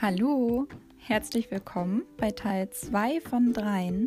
Hallo, 0.00 0.68
herzlich 0.98 1.50
willkommen 1.50 2.02
bei 2.18 2.30
Teil 2.30 2.70
2 2.70 3.20
von 3.20 3.52
3. 3.52 4.06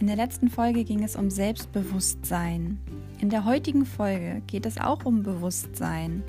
In 0.00 0.06
der 0.06 0.16
letzten 0.16 0.50
Folge 0.50 0.84
ging 0.84 1.02
es 1.02 1.16
um 1.16 1.30
Selbstbewusstsein. 1.30 2.78
In 3.18 3.30
der 3.30 3.46
heutigen 3.46 3.86
Folge 3.86 4.42
geht 4.46 4.66
es 4.66 4.78
auch 4.78 5.06
um 5.06 5.22
Bewusstsein, 5.22 6.22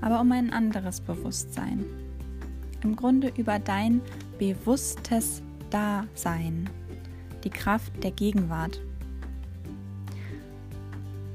aber 0.00 0.22
um 0.22 0.32
ein 0.32 0.54
anderes 0.54 1.02
Bewusstsein. 1.02 1.84
Im 2.82 2.96
Grunde 2.96 3.30
über 3.36 3.58
dein 3.58 4.00
bewusstes 4.38 5.42
Dasein, 5.68 6.70
die 7.44 7.50
Kraft 7.50 8.02
der 8.02 8.12
Gegenwart. 8.12 8.80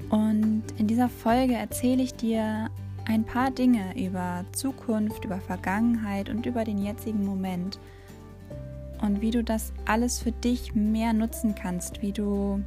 Und 0.10 0.64
in 0.80 0.88
dieser 0.88 1.10
Folge 1.10 1.54
erzähle 1.54 2.02
ich 2.02 2.16
dir 2.16 2.72
ein 3.06 3.26
paar 3.26 3.52
Dinge 3.52 3.98
über 3.98 4.46
Zukunft, 4.54 5.26
über 5.26 5.40
Vergangenheit 5.40 6.30
und 6.30 6.46
über 6.46 6.64
den 6.64 6.78
jetzigen 6.78 7.26
Moment 7.26 7.80
und 9.02 9.22
wie 9.22 9.32
du 9.32 9.44
das 9.44 9.74
alles 9.86 10.20
für 10.20 10.32
dich 10.32 10.74
mehr 10.74 11.14
nutzen 11.14 11.56
kannst, 11.56 12.02
wie 12.02 12.14
du 12.14 12.64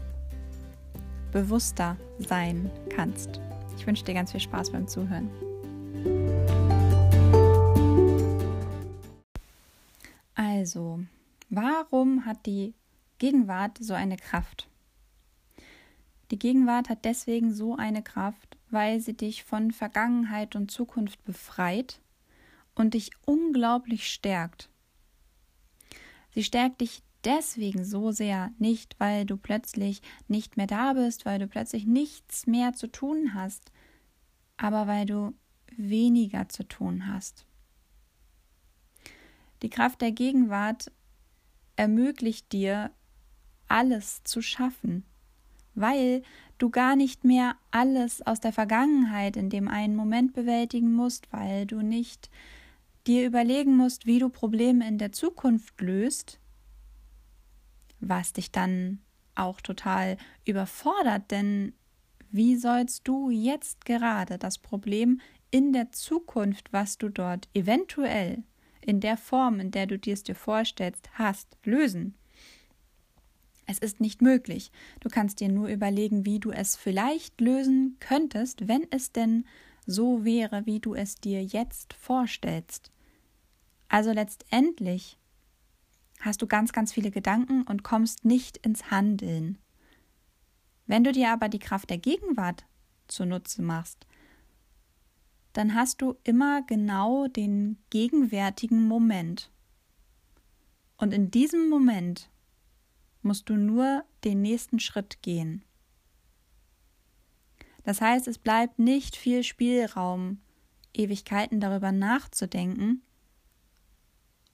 bewusster 1.33 1.97
sein 2.19 2.71
kannst. 2.95 3.41
Ich 3.77 3.87
wünsche 3.87 4.05
dir 4.05 4.15
ganz 4.15 4.33
viel 4.33 4.41
Spaß 4.41 4.71
beim 4.73 4.87
Zuhören. 4.87 5.31
Also, 10.35 11.01
warum 11.49 12.27
hat 12.27 12.45
die 12.47 12.75
Gegenwart 13.19 13.79
so 13.79 13.95
eine 13.95 14.17
Kraft? 14.17 14.69
Die 16.31 16.39
Gegenwart 16.39 16.89
hat 16.89 17.05
deswegen 17.05 17.55
so 17.55 17.77
eine 17.77 18.03
Kraft, 18.03 18.57
weil 18.77 19.01
sie 19.01 19.15
dich 19.15 19.43
von 19.43 19.71
Vergangenheit 19.71 20.55
und 20.55 20.71
Zukunft 20.71 21.25
befreit 21.25 21.99
und 22.75 22.93
dich 22.93 23.11
unglaublich 23.25 24.07
stärkt. 24.07 24.69
Sie 26.35 26.45
stärkt 26.45 26.83
dich 26.83 27.03
deswegen 27.25 27.87
so 27.87 28.11
sehr 28.11 28.53
nicht, 28.59 28.95
weil 29.01 29.25
du 29.25 29.39
plötzlich 29.39 30.03
nicht 30.29 30.59
mehr 30.59 30.67
da 30.67 30.93
bist, 30.93 31.25
weil 31.25 31.39
du 31.39 31.49
plötzlich 31.49 31.87
nichts 31.87 32.47
mehr 32.47 32.75
zu 32.75 32.89
tun 32.89 33.33
hast, 33.33 33.73
aber 34.59 34.87
weil 34.87 35.07
du 35.07 35.33
weniger 35.75 36.51
zu 36.51 36.69
tun 36.69 37.07
hast. 37.07 37.47
Die 39.63 39.71
Kraft 39.71 40.03
der 40.03 40.13
Gegenwart 40.13 40.93
ermöglicht 41.77 42.53
dir, 42.53 42.91
alles 43.69 44.23
zu 44.23 44.43
schaffen, 44.43 45.03
weil 45.75 46.23
du 46.59 46.71
gar 46.71 46.97
nicht 46.97 47.25
mehr 47.25 47.57
alles 47.71 48.27
aus 48.27 48.41
der 48.41 48.53
Vergangenheit 48.53 49.37
in 49.37 49.51
dem 49.51 49.69
einen 49.69 49.97
Moment 49.97 50.33
bewältigen 50.33 50.93
musst, 50.93 51.33
weil 51.33 51.67
du 51.67 51.83
nicht 51.83 52.31
dir 53.07 53.27
überlegen 53.27 53.77
musst, 53.77 54.07
wie 54.07 54.19
du 54.19 54.29
Probleme 54.29 54.87
in 54.87 54.99
der 54.99 55.13
Zukunft 55.13 55.81
löst, 55.81 56.41
was 58.01 58.33
dich 58.33 58.51
dann 58.51 59.01
auch 59.35 59.61
total 59.61 60.17
überfordert, 60.45 61.31
denn 61.31 61.73
wie 62.31 62.57
sollst 62.57 63.07
du 63.07 63.31
jetzt 63.31 63.85
gerade 63.85 64.39
das 64.39 64.59
Problem 64.59 65.21
in 65.51 65.73
der 65.73 65.93
Zukunft, 65.93 66.73
was 66.73 66.99
du 66.99 67.09
dort 67.09 67.49
eventuell 67.55 68.43
in 68.81 69.01
der 69.01 69.17
Form, 69.17 69.61
in 69.61 69.71
der 69.71 69.87
du 69.87 69.99
dir 69.99 70.15
es 70.15 70.23
dir 70.23 70.35
vorstellst, 70.35 71.09
hast, 71.15 71.57
lösen? 71.65 72.15
Es 73.67 73.79
ist 73.79 74.01
nicht 74.01 74.23
möglich. 74.23 74.71
Du 75.01 75.09
kannst 75.09 75.41
dir 75.41 75.49
nur 75.49 75.69
überlegen, 75.69 76.25
wie 76.25 76.39
du 76.39 76.53
es 76.53 76.77
vielleicht 76.77 77.41
lösen 77.41 77.97
könntest, 77.99 78.69
wenn 78.69 78.87
es 78.91 79.13
denn 79.13 79.45
so 79.87 80.25
wäre, 80.25 80.67
wie 80.67 80.81
du 80.81 80.95
es 80.95 81.17
dir 81.17 81.43
jetzt 81.45 81.95
vorstellst. 81.95 82.93
Also 83.89 84.13
letztendlich 84.13 85.19
hast 86.21 86.43
du 86.43 86.47
ganz, 86.47 86.73
ganz 86.73 86.93
viele 86.93 87.11
Gedanken 87.11 87.63
und 87.63 87.83
kommst 87.83 88.25
nicht 88.25 88.57
ins 88.59 88.91
Handeln. 88.91 89.59
Wenn 90.87 91.05
du 91.05 91.13
dir 91.13 91.31
aber 91.31 91.49
die 91.49 91.59
Kraft 91.59 91.91
der 91.91 91.99
Gegenwart 91.99 92.65
zunutze 93.09 93.63
machst, 93.63 94.07
dann 95.53 95.75
hast 95.75 96.03
du 96.03 96.17
immer 96.23 96.63
genau 96.63 97.27
den 97.29 97.79
gegenwärtigen 97.91 98.87
Moment. 98.87 99.51
Und 100.99 101.13
in 101.13 101.31
diesem 101.31 101.69
Moment 101.69 102.31
musst 103.27 103.49
du 103.49 103.57
nur 103.57 104.05
den 104.25 104.41
nächsten 104.43 104.81
Schritt 104.81 105.23
gehen. 105.23 105.65
Das 107.85 108.01
heißt, 108.01 108.27
es 108.27 108.39
bleibt 108.39 108.79
nicht 108.79 109.17
viel 109.17 109.43
Spielraum, 109.43 110.41
Ewigkeiten 110.93 111.61
darüber 111.61 111.93
nachzudenken. 111.93 113.03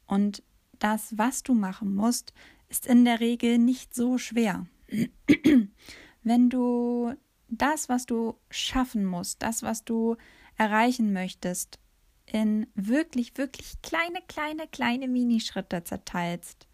Und 0.07 0.43
das, 0.79 1.17
was 1.17 1.43
du 1.43 1.55
machen 1.55 1.95
musst, 1.95 2.35
ist 2.69 2.87
in 2.87 3.05
der 3.05 3.21
Regel 3.21 3.59
nicht 3.59 3.95
so 3.95 4.19
schwer. 4.19 4.67
Wenn 6.23 6.51
du 6.51 7.15
das, 7.49 7.89
was 7.89 8.07
du 8.07 8.37
schaffen 8.51 9.05
musst, 9.05 9.43
das, 9.43 9.63
was 9.63 9.85
du 9.85 10.17
erreichen 10.57 11.13
möchtest, 11.13 11.79
in 12.27 12.67
wirklich, 12.75 13.37
wirklich 13.37 13.81
kleine, 13.83 14.21
kleine, 14.27 14.67
kleine 14.69 15.09
Minischritte 15.09 15.85
zerteilst, 15.85 16.67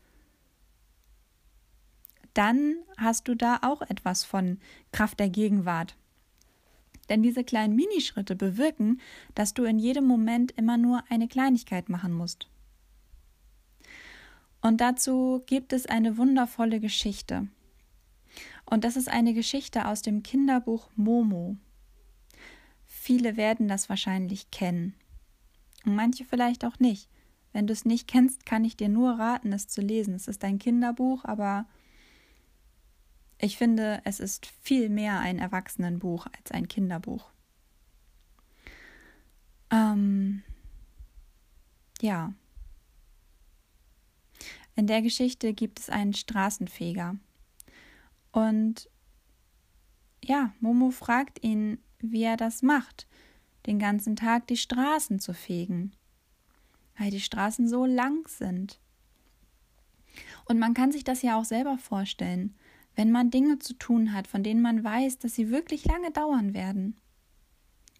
dann 2.38 2.76
hast 2.96 3.26
du 3.26 3.34
da 3.34 3.58
auch 3.62 3.82
etwas 3.82 4.22
von 4.22 4.58
Kraft 4.92 5.18
der 5.18 5.28
Gegenwart. 5.28 5.96
Denn 7.08 7.20
diese 7.20 7.42
kleinen 7.42 7.74
Minischritte 7.74 8.36
bewirken, 8.36 9.00
dass 9.34 9.54
du 9.54 9.64
in 9.64 9.80
jedem 9.80 10.06
Moment 10.06 10.52
immer 10.52 10.76
nur 10.76 11.02
eine 11.10 11.26
Kleinigkeit 11.26 11.88
machen 11.88 12.12
musst. 12.12 12.46
Und 14.60 14.80
dazu 14.80 15.42
gibt 15.46 15.72
es 15.72 15.86
eine 15.86 16.16
wundervolle 16.16 16.78
Geschichte. 16.78 17.48
Und 18.64 18.84
das 18.84 18.94
ist 18.94 19.08
eine 19.08 19.34
Geschichte 19.34 19.88
aus 19.88 20.02
dem 20.02 20.22
Kinderbuch 20.22 20.90
Momo. 20.94 21.56
Viele 22.86 23.36
werden 23.36 23.66
das 23.66 23.88
wahrscheinlich 23.88 24.52
kennen. 24.52 24.94
Und 25.84 25.96
manche 25.96 26.24
vielleicht 26.24 26.64
auch 26.64 26.78
nicht. 26.78 27.08
Wenn 27.52 27.66
du 27.66 27.72
es 27.72 27.84
nicht 27.84 28.06
kennst, 28.06 28.46
kann 28.46 28.64
ich 28.64 28.76
dir 28.76 28.88
nur 28.88 29.18
raten, 29.18 29.52
es 29.52 29.66
zu 29.66 29.80
lesen. 29.80 30.14
Es 30.14 30.28
ist 30.28 30.44
ein 30.44 30.60
Kinderbuch, 30.60 31.24
aber 31.24 31.66
ich 33.38 33.56
finde, 33.56 34.00
es 34.04 34.18
ist 34.18 34.46
viel 34.62 34.88
mehr 34.88 35.20
ein 35.20 35.38
Erwachsenenbuch 35.38 36.26
als 36.26 36.50
ein 36.50 36.66
Kinderbuch. 36.66 37.30
Ähm, 39.70 40.42
ja. 42.00 42.32
In 44.74 44.86
der 44.88 45.02
Geschichte 45.02 45.54
gibt 45.54 45.78
es 45.78 45.88
einen 45.88 46.14
Straßenfeger. 46.14 47.16
Und 48.32 48.88
ja, 50.22 50.52
Momo 50.60 50.90
fragt 50.90 51.42
ihn, 51.44 51.78
wie 52.00 52.24
er 52.24 52.36
das 52.36 52.62
macht, 52.62 53.06
den 53.66 53.78
ganzen 53.78 54.16
Tag 54.16 54.48
die 54.48 54.56
Straßen 54.56 55.20
zu 55.20 55.32
fegen, 55.32 55.92
weil 56.96 57.10
die 57.10 57.20
Straßen 57.20 57.68
so 57.68 57.86
lang 57.86 58.26
sind. 58.28 58.80
Und 60.44 60.58
man 60.58 60.74
kann 60.74 60.90
sich 60.90 61.04
das 61.04 61.22
ja 61.22 61.38
auch 61.38 61.44
selber 61.44 61.78
vorstellen 61.78 62.56
wenn 62.98 63.12
man 63.12 63.30
Dinge 63.30 63.60
zu 63.60 63.74
tun 63.74 64.12
hat, 64.12 64.26
von 64.26 64.42
denen 64.42 64.60
man 64.60 64.82
weiß, 64.82 65.18
dass 65.18 65.36
sie 65.36 65.50
wirklich 65.50 65.84
lange 65.84 66.10
dauern 66.10 66.52
werden. 66.52 66.96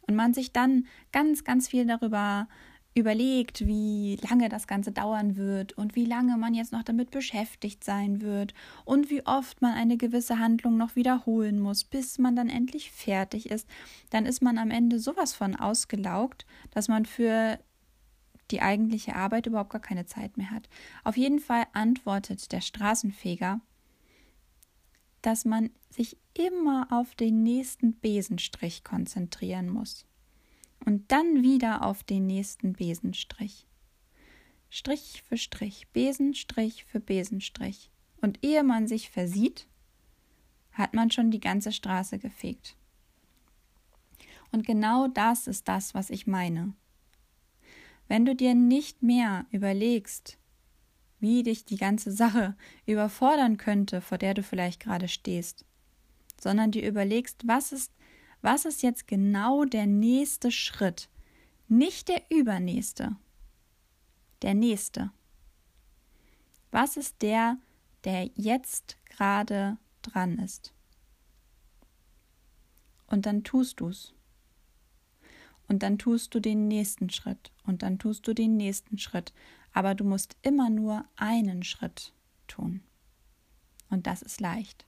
Und 0.09 0.17
man 0.17 0.35
sich 0.35 0.53
dann 0.53 0.87
ganz, 1.13 1.45
ganz 1.45 1.69
viel 1.69 1.87
darüber 1.87 2.49
überlegt, 2.97 3.65
wie 3.65 4.19
lange 4.29 4.49
das 4.49 4.67
Ganze 4.67 4.91
dauern 4.91 5.37
wird 5.37 5.73
und 5.75 5.95
wie 5.95 6.05
lange 6.05 6.37
man 6.37 6.53
jetzt 6.53 6.73
noch 6.73 6.83
damit 6.83 7.13
beschäftigt 7.13 7.85
sein 7.85 8.23
wird 8.23 8.55
und 8.85 9.09
wie 9.09 9.25
oft 9.25 9.63
man 9.63 9.75
eine 9.75 9.99
gewisse 9.99 10.41
Handlung 10.41 10.77
noch 10.77 10.97
wiederholen 10.97 11.61
muss, 11.61 11.85
bis 11.85 12.19
man 12.19 12.35
dann 12.35 12.49
endlich 12.49 12.91
fertig 12.91 13.51
ist, 13.51 13.69
dann 14.11 14.27
ist 14.27 14.43
man 14.43 14.59
am 14.59 14.73
Ende 14.73 14.99
sowas 14.99 15.33
von 15.33 15.55
ausgelaugt, 15.55 16.45
dass 16.73 16.89
man 16.89 17.07
für 17.07 17.61
die 18.51 18.63
eigentliche 18.63 19.15
Arbeit 19.15 19.47
überhaupt 19.47 19.71
gar 19.71 19.81
keine 19.81 20.07
Zeit 20.07 20.37
mehr 20.37 20.51
hat. 20.51 20.69
Auf 21.05 21.17
jeden 21.17 21.39
Fall 21.39 21.67
antwortet 21.73 22.51
der 22.51 22.63
Straßenfeger, 22.63 23.61
dass 25.23 25.45
man 25.45 25.71
sich 25.91 26.17
immer 26.35 26.89
auf 26.91 27.15
den 27.15 27.43
nächsten 27.43 27.99
Besenstrich 27.99 28.85
konzentrieren 28.85 29.69
muss. 29.69 30.07
Und 30.85 31.11
dann 31.11 31.43
wieder 31.43 31.85
auf 31.85 32.05
den 32.05 32.27
nächsten 32.27 32.75
Besenstrich. 32.75 33.67
Strich 34.71 35.23
für 35.27 35.37
Strich, 35.37 35.89
Besenstrich 35.93 36.85
für 36.85 37.01
Besenstrich. 37.01 37.91
Und 38.21 38.45
ehe 38.45 38.63
man 38.63 38.87
sich 38.87 39.11
versieht, 39.11 39.67
hat 40.73 40.95
man 40.95 41.11
schon 41.11 41.31
die 41.31 41.41
ganze 41.41 41.73
Straße 41.73 42.19
gefegt. 42.19 42.77
Und 44.53 44.67
genau 44.67 45.09
das 45.09 45.47
ist 45.47 45.69
das, 45.69 45.95
was 45.95 46.11
ich 46.11 46.27
meine. 46.27 46.75
Wenn 48.07 48.25
du 48.25 48.35
dir 48.35 48.55
nicht 48.55 49.03
mehr 49.03 49.47
überlegst, 49.51 50.39
wie 51.21 51.43
dich 51.43 51.65
die 51.65 51.77
ganze 51.77 52.13
Sache 52.13 52.57
überfordern 52.87 53.57
könnte, 53.57 54.01
vor 54.01 54.19
der 54.19 54.35
du 54.35 54.43
vielleicht 54.43 54.81
gerade 54.81 55.09
stehst, 55.09 55.65
sondern 56.41 56.71
dir 56.71 56.87
überlegst, 56.87 57.47
was 57.47 57.73
ist, 57.73 57.93
was 58.43 58.65
ist 58.65 58.83
jetzt 58.83 59.09
genau 59.09 59.65
der 59.65 59.87
nächste 59.87 60.51
Schritt, 60.51 61.09
nicht 61.67 62.09
der 62.09 62.23
übernächste, 62.31 63.17
der 64.43 64.55
nächste? 64.55 65.11
Was 66.71 66.97
ist 66.97 67.23
der, 67.23 67.57
der 68.05 68.31
jetzt 68.35 68.97
gerade 69.07 69.79
dran 70.03 70.39
ist? 70.39 70.73
Und 73.07 73.27
dann 73.27 73.43
tust 73.43 73.81
du's. 73.81 74.15
Und 75.67 75.83
dann 75.83 75.99
tust 75.99 76.35
du 76.35 76.41
den 76.41 76.69
nächsten 76.69 77.11
Schritt 77.11 77.53
und 77.67 77.83
dann 77.83 77.99
tust 77.99 78.27
du 78.27 78.35
den 78.35 78.57
nächsten 78.57 78.99
Schritt. 78.99 79.33
Aber 79.73 79.95
du 79.95 80.05
musst 80.05 80.37
immer 80.43 80.71
nur 80.71 81.05
einen 81.17 81.63
Schritt 81.63 82.13
tun. 82.47 82.83
Und 83.91 84.07
das 84.07 84.23
ist 84.23 84.41
leicht. 84.41 84.87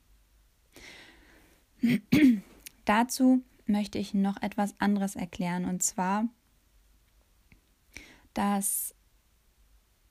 Dazu 2.84 3.42
möchte 3.66 3.98
ich 3.98 4.14
noch 4.14 4.42
etwas 4.42 4.74
anderes 4.80 5.16
erklären. 5.16 5.64
Und 5.64 5.82
zwar, 5.82 6.28
dass 8.34 8.94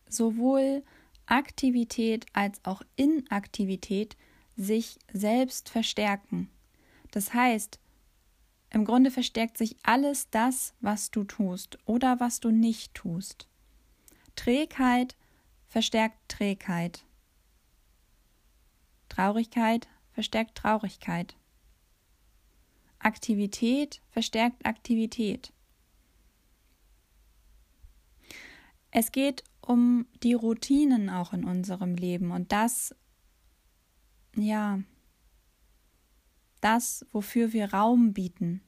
sowohl 0.08 0.84
Aktivität 1.26 2.26
als 2.34 2.64
auch 2.66 2.82
Inaktivität 2.96 4.18
sich 4.56 4.98
selbst 5.14 5.70
verstärken. 5.70 6.50
Das 7.12 7.34
heißt, 7.34 7.80
im 8.72 8.86
Grunde 8.86 9.10
verstärkt 9.10 9.58
sich 9.58 9.78
alles 9.84 10.30
das, 10.30 10.74
was 10.80 11.12
du 11.12 11.24
tust 11.24 11.80
oder 11.86 12.20
was 12.20 12.40
du 12.40 12.52
nicht 12.52 12.94
tust. 12.94 13.49
Trägheit 14.40 15.18
verstärkt 15.68 16.18
Trägheit. 16.30 17.04
Traurigkeit 19.10 19.90
verstärkt 20.14 20.56
Traurigkeit. 20.56 21.36
Aktivität 23.00 24.02
verstärkt 24.12 24.66
Aktivität. 24.66 25.52
Es 28.92 29.12
geht 29.12 29.44
um 29.60 30.08
die 30.24 30.36
Routinen 30.36 31.10
auch 31.10 31.34
in 31.34 31.44
unserem 31.44 31.96
Leben 31.96 32.32
und 32.32 32.54
das, 32.54 32.96
ja, 34.38 34.80
das, 36.62 37.06
wofür 37.12 37.52
wir 37.52 37.74
Raum 37.74 38.14
bieten. 38.14 38.62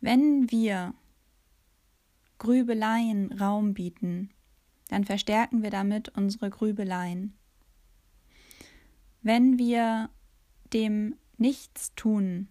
Wenn 0.00 0.50
wir 0.50 0.94
Grübeleien 2.40 3.32
Raum 3.34 3.74
bieten, 3.74 4.30
dann 4.88 5.04
verstärken 5.04 5.62
wir 5.62 5.70
damit 5.70 6.08
unsere 6.08 6.48
Grübeleien. 6.48 7.36
Wenn 9.20 9.58
wir 9.58 10.08
dem 10.72 11.14
Nichtstun 11.36 12.48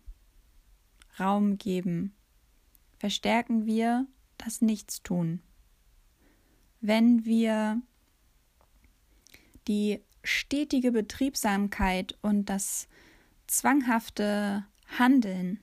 Raum 1.20 1.58
geben, 1.58 2.14
verstärken 3.00 3.66
wir 3.66 4.06
das 4.38 4.62
Nichtstun. 4.62 5.42
Wenn 6.82 7.26
wir 7.26 7.82
die 9.68 10.02
stetige 10.24 10.92
Betriebsamkeit 10.92 12.16
und 12.22 12.46
das 12.46 12.88
zwanghafte 13.48 14.66
Handeln 15.00 15.60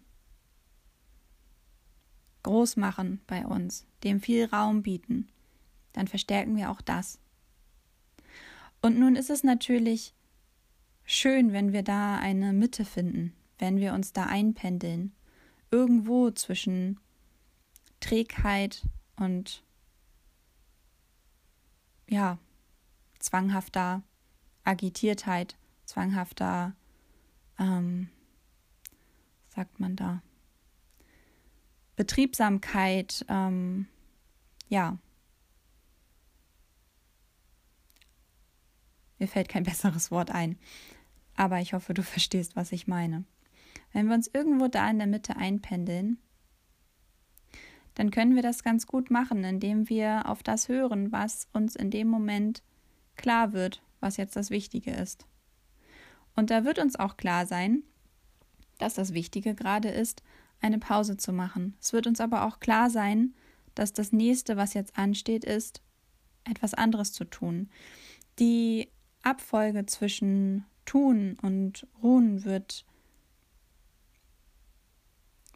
groß 2.43 2.77
machen 2.77 3.21
bei 3.29 3.47
uns, 3.47 3.87
dem 4.05 4.21
viel 4.21 4.47
Raum 4.47 4.83
bieten, 4.83 5.29
dann 5.93 6.09
verstärken 6.09 6.57
wir 6.57 6.71
auch 6.71 6.81
das. 6.81 7.19
Und 8.83 8.99
nun 8.99 9.17
ist 9.17 9.31
es 9.31 9.43
natürlich 9.43 10.15
schön, 11.05 11.53
wenn 11.53 11.73
wir 11.73 11.83
da 11.83 12.19
eine 12.19 12.53
Mitte 12.53 12.85
finden, 12.85 13.33
wenn 13.59 13.79
wir 13.79 13.95
uns 13.95 14.13
da 14.13 14.25
einpendeln, 14.25 15.13
irgendwo 15.71 16.31
zwischen 16.31 17.01
Trägheit 18.01 18.87
und 19.17 19.65
ja, 22.09 22.39
zwanghafter 23.19 24.03
Agitiertheit, 24.65 25.57
zwanghafter 25.85 26.75
ähm, 27.59 28.09
sagt 29.49 29.81
man 29.81 29.97
da, 29.97 30.23
Betriebsamkeit, 31.97 33.25
ähm, 33.29 33.87
ja. 34.69 34.99
Mir 39.19 39.29
fällt 39.29 39.49
kein 39.49 39.63
besseres 39.65 40.11
Wort 40.11 40.31
ein, 40.31 40.59
aber 41.35 41.61
ich 41.61 41.73
hoffe, 41.73 41.95
du 41.95 42.03
verstehst, 42.03 42.55
was 42.55 42.73
ich 42.73 42.87
meine. 42.87 43.25
Wenn 43.93 44.09
wir 44.09 44.15
uns 44.15 44.29
irgendwo 44.33 44.69
da 44.69 44.89
in 44.91 44.99
der 44.99 45.07
Mitte 45.07 45.37
einpendeln, 45.37 46.19
dann 47.95 48.11
können 48.11 48.35
wir 48.35 48.43
das 48.43 48.63
ganz 48.63 48.87
gut 48.87 49.11
machen, 49.11 49.43
indem 49.43 49.89
wir 49.89 50.29
auf 50.29 50.43
das 50.43 50.69
hören, 50.69 51.13
was 51.13 51.49
uns 51.55 51.75
in 51.75 51.91
dem 51.91 52.09
Moment 52.09 52.63
klar 53.17 53.55
wird, 53.55 53.83
was 54.01 54.19
jetzt 54.19 54.37
das 54.37 54.51
Wichtige 54.51 54.91
ist. 54.91 55.27
Und 56.35 56.51
da 56.51 56.65
wird 56.65 56.79
uns 56.79 56.97
auch 56.97 57.17
klar 57.17 57.47
sein, 57.47 57.83
dass 58.79 58.95
das 58.95 59.15
Wichtige 59.15 59.55
gerade 59.55 59.89
ist, 59.89 60.23
eine 60.61 60.79
Pause 60.79 61.17
zu 61.17 61.33
machen. 61.33 61.77
Es 61.81 61.93
wird 61.93 62.07
uns 62.07 62.21
aber 62.21 62.45
auch 62.45 62.61
klar 62.61 62.91
sein, 62.91 63.35
dass 63.75 63.93
das 63.93 64.13
nächste, 64.13 64.57
was 64.57 64.75
jetzt 64.75 64.97
ansteht, 64.99 65.45
ist, 65.45 65.83
etwas 66.45 66.75
anderes 66.75 67.13
zu 67.13 67.25
tun. 67.25 67.69
Die 68.39 68.89
Abfolge 69.23 69.87
zwischen 69.87 70.65
tun 70.85 71.37
und 71.43 71.87
ruhen 72.03 72.45
wird, 72.45 72.87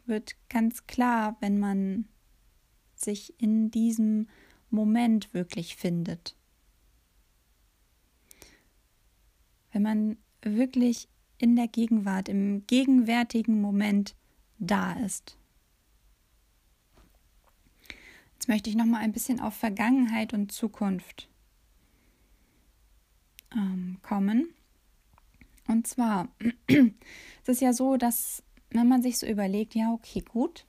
wird 0.05 0.35
ganz 0.49 0.87
klar, 0.87 1.37
wenn 1.39 1.59
man 1.59 2.05
sich 2.95 3.33
in 3.39 3.71
diesem 3.71 4.27
Moment 4.69 5.33
wirklich 5.33 5.75
findet. 5.75 6.35
Wenn 9.71 9.83
man 9.83 10.17
wirklich 10.41 11.07
in 11.37 11.55
der 11.55 11.67
Gegenwart, 11.67 12.29
im 12.29 12.67
gegenwärtigen 12.67 13.61
Moment 13.61 14.15
da 14.61 14.93
ist. 14.93 15.37
Jetzt 18.33 18.47
möchte 18.47 18.69
ich 18.69 18.75
noch 18.75 18.85
mal 18.85 18.99
ein 18.99 19.11
bisschen 19.11 19.39
auf 19.39 19.53
Vergangenheit 19.53 20.33
und 20.33 20.51
Zukunft 20.51 21.27
ähm, 23.53 23.97
kommen. 24.01 24.53
Und 25.67 25.87
zwar 25.87 26.29
es 26.67 27.49
ist 27.49 27.61
ja 27.61 27.73
so, 27.73 27.97
dass 27.97 28.43
wenn 28.69 28.87
man 28.87 29.01
sich 29.01 29.19
so 29.19 29.27
überlegt, 29.27 29.75
ja, 29.75 29.91
okay, 29.91 30.21
gut, 30.21 30.65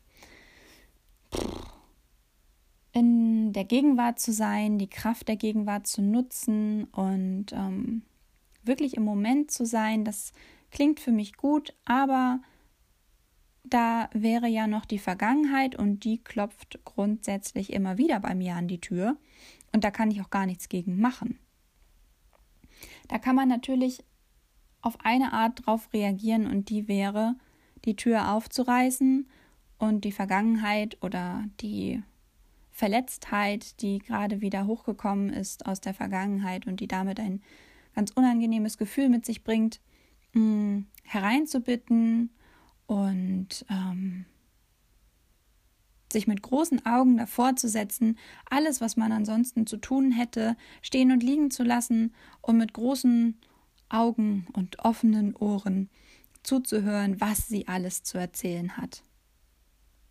in 2.93 3.53
der 3.53 3.65
Gegenwart 3.65 4.21
zu 4.21 4.33
sein, 4.33 4.79
die 4.79 4.91
Kraft 4.91 5.29
der 5.29 5.37
Gegenwart 5.37 5.87
zu 5.87 6.03
nutzen 6.03 6.85
und 6.85 7.47
ähm, 7.53 8.03
wirklich 8.65 8.97
im 8.97 9.05
Moment 9.05 9.51
zu 9.51 9.65
sein, 9.65 10.05
das 10.05 10.33
klingt 10.71 11.01
für 11.01 11.13
mich 11.13 11.37
gut, 11.37 11.75
aber 11.85 12.41
da 13.65 14.11
wäre 14.13 14.49
ja 14.49 14.67
noch 14.67 14.85
die 14.85 14.99
Vergangenheit 14.99 15.77
und 15.77 16.05
die 16.05 16.19
klopft 16.23 16.81
grundsätzlich 16.85 17.73
immer 17.73 17.99
wieder 17.99 18.21
bei 18.21 18.35
mir 18.35 18.55
an 18.57 18.69
die 18.69 18.81
Tür 18.81 19.17
und 19.73 19.85
da 19.85 19.91
kann 19.91 20.11
ich 20.11 20.21
auch 20.21 20.31
gar 20.31 20.47
nichts 20.47 20.69
gegen 20.69 21.01
machen. 21.01 21.39
Da 23.09 23.19
kann 23.19 23.37
man 23.37 23.49
natürlich 23.49 24.05
auf 24.81 24.99
eine 25.05 25.33
Art 25.33 25.65
drauf 25.65 25.93
reagieren 25.93 26.47
und 26.47 26.69
die 26.69 26.89
wäre, 26.89 27.37
die 27.85 27.97
Tür 27.97 28.33
aufzureißen 28.33 29.29
und 29.79 30.05
die 30.05 30.13
Vergangenheit 30.13 30.99
oder 31.03 31.45
die 31.61 32.03
Verletztheit, 32.73 33.81
die 33.81 33.99
gerade 33.99 34.41
wieder 34.41 34.67
hochgekommen 34.67 35.31
ist 35.31 35.67
aus 35.67 35.81
der 35.81 35.95
Vergangenheit 35.95 36.67
und 36.67 36.81
die 36.81 36.89
damit 36.89 37.21
ein 37.21 37.43
ganz 37.95 38.11
unangenehmes 38.11 38.79
Gefühl 38.79 39.09
mit 39.09 39.27
sich 39.27 39.45
bringt, 39.45 39.81
mh, 40.33 40.43
mm, 40.43 40.87
hereinzubitten 41.05 42.31
und 42.93 43.65
ähm, 43.71 44.27
sich 46.13 46.27
mit 46.27 46.43
großen 46.43 46.85
Augen 46.85 47.17
davor 47.17 47.57
zu 47.57 47.67
setzen, 47.67 48.19
alles, 48.51 48.83
was 48.83 48.99
man 48.99 49.13
ansonsten 49.13 49.67
zu 49.67 49.79
tun 49.79 50.13
hätte, 50.13 50.59
stehen 50.83 51.11
und 51.11 51.23
liegen 51.23 51.51
zu 51.51 51.63
lassen 51.63 52.13
und 52.43 52.59
mit 52.59 52.75
großen 52.75 53.41
Augen 53.89 54.47
und 54.53 54.81
offenen 54.81 55.35
Ohren 55.35 55.89
zuzuhören, 56.43 57.19
was 57.19 57.49
sie 57.49 57.67
alles 57.67 58.03
zu 58.03 58.19
erzählen 58.19 58.77
hat. 58.77 59.03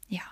Ja 0.07 0.23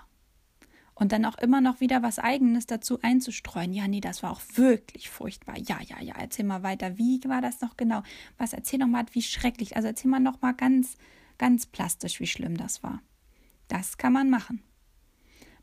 und 0.99 1.13
dann 1.13 1.25
auch 1.25 1.37
immer 1.37 1.61
noch 1.61 1.79
wieder 1.79 2.03
was 2.03 2.19
Eigenes 2.19 2.65
dazu 2.65 2.99
einzustreuen. 3.01 3.71
Ja, 3.71 3.87
nee, 3.87 4.01
das 4.01 4.21
war 4.21 4.31
auch 4.31 4.41
wirklich 4.55 5.09
furchtbar. 5.09 5.57
Ja, 5.57 5.79
ja, 5.81 6.01
ja, 6.01 6.15
erzähl 6.19 6.43
mal 6.43 6.61
weiter. 6.61 6.97
Wie 6.97 7.21
war 7.25 7.41
das 7.41 7.61
noch 7.61 7.77
genau? 7.77 8.03
Was 8.37 8.51
erzähl 8.51 8.79
noch 8.79 8.87
mal, 8.87 9.05
wie 9.13 9.21
schrecklich. 9.21 9.77
Also 9.77 9.87
erzähl 9.87 10.11
mal 10.11 10.19
noch 10.19 10.41
mal 10.41 10.51
ganz, 10.51 10.97
ganz 11.39 11.65
plastisch, 11.65 12.19
wie 12.19 12.27
schlimm 12.27 12.55
das 12.55 12.83
war. 12.83 13.01
Das 13.67 13.97
kann 13.97 14.13
man 14.13 14.29
machen. 14.29 14.61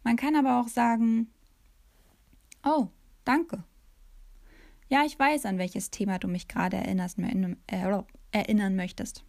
Man 0.03 0.17
kann 0.17 0.35
aber 0.35 0.61
auch 0.61 0.69
sagen, 0.69 1.29
oh, 2.65 2.89
danke. 3.25 3.63
Ja, 4.89 5.05
ich 5.05 5.17
weiß, 5.17 5.47
an 5.47 5.59
welches 5.59 5.91
Thema 5.91 6.19
du 6.19 6.27
mich 6.27 6.49
gerade 6.49 6.77
äh, 6.79 8.03
erinnern 8.33 8.75
möchtest. 8.75 9.25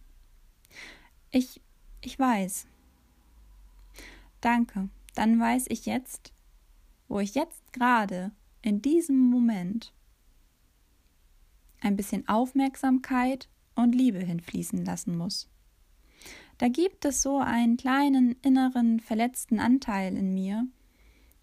Ich, 1.30 1.60
ich 2.00 2.18
weiß. 2.18 2.66
Danke 4.40 4.88
dann 5.18 5.40
weiß 5.40 5.64
ich 5.68 5.84
jetzt, 5.84 6.32
wo 7.08 7.18
ich 7.18 7.34
jetzt 7.34 7.72
gerade 7.72 8.30
in 8.62 8.80
diesem 8.80 9.18
Moment 9.18 9.92
ein 11.80 11.96
bisschen 11.96 12.28
Aufmerksamkeit 12.28 13.48
und 13.74 13.96
Liebe 13.96 14.20
hinfließen 14.20 14.84
lassen 14.84 15.18
muss. 15.18 15.48
Da 16.58 16.68
gibt 16.68 17.04
es 17.04 17.22
so 17.22 17.38
einen 17.38 17.76
kleinen 17.76 18.32
inneren 18.42 18.98
verletzten 19.00 19.60
Anteil 19.60 20.16
in 20.16 20.34
mir, 20.34 20.66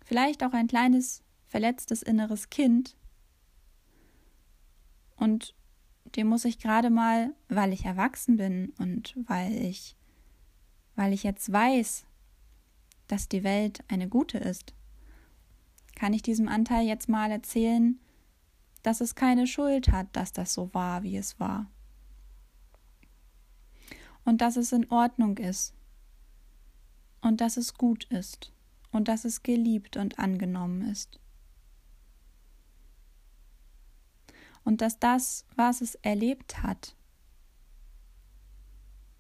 vielleicht 0.04 0.44
auch 0.44 0.52
ein 0.54 0.68
kleines 0.68 1.24
verletztes 1.48 2.02
inneres 2.04 2.50
Kind. 2.50 2.98
Und 5.16 5.56
dem 6.16 6.28
muss 6.28 6.44
ich 6.44 6.60
gerade 6.60 6.90
mal, 6.90 7.34
weil 7.48 7.72
ich 7.72 7.86
erwachsen 7.86 8.36
bin 8.36 8.74
und 8.78 9.16
weil 9.26 9.54
ich, 9.54 9.96
weil 10.96 11.14
ich 11.14 11.24
jetzt 11.24 11.52
weiß, 11.52 12.06
dass 13.08 13.30
die 13.30 13.44
Welt 13.44 13.84
eine 13.88 14.10
gute 14.10 14.38
ist, 14.38 14.74
kann 15.96 16.14
ich 16.14 16.22
diesem 16.22 16.50
Anteil 16.50 16.86
jetzt 16.86 17.08
mal 17.08 17.32
erzählen, 17.32 18.00
dass 18.84 19.00
es 19.00 19.16
keine 19.16 19.48
Schuld 19.48 19.92
hat, 19.92 20.08
dass 20.14 20.34
das 20.34 20.54
so 20.54 20.74
war, 20.74 21.04
wie 21.04 21.16
es 21.16 21.40
war. 21.40 21.72
Und 24.26 24.42
dass 24.42 24.58
es 24.58 24.72
in 24.72 24.90
Ordnung 24.92 25.38
ist. 25.38 25.74
Und 27.22 27.42
dass 27.42 27.58
es 27.58 27.76
gut 27.76 28.04
ist. 28.06 28.52
Und 28.92 29.08
dass 29.08 29.24
es 29.26 29.44
geliebt 29.44 29.98
und 29.98 30.20
angenommen 30.20 30.82
ist. 30.90 31.20
Und 34.64 34.82
dass 34.82 35.00
das, 35.00 35.46
was 35.56 35.82
es 35.82 35.96
erlebt 35.96 36.64
hat, 36.64 36.96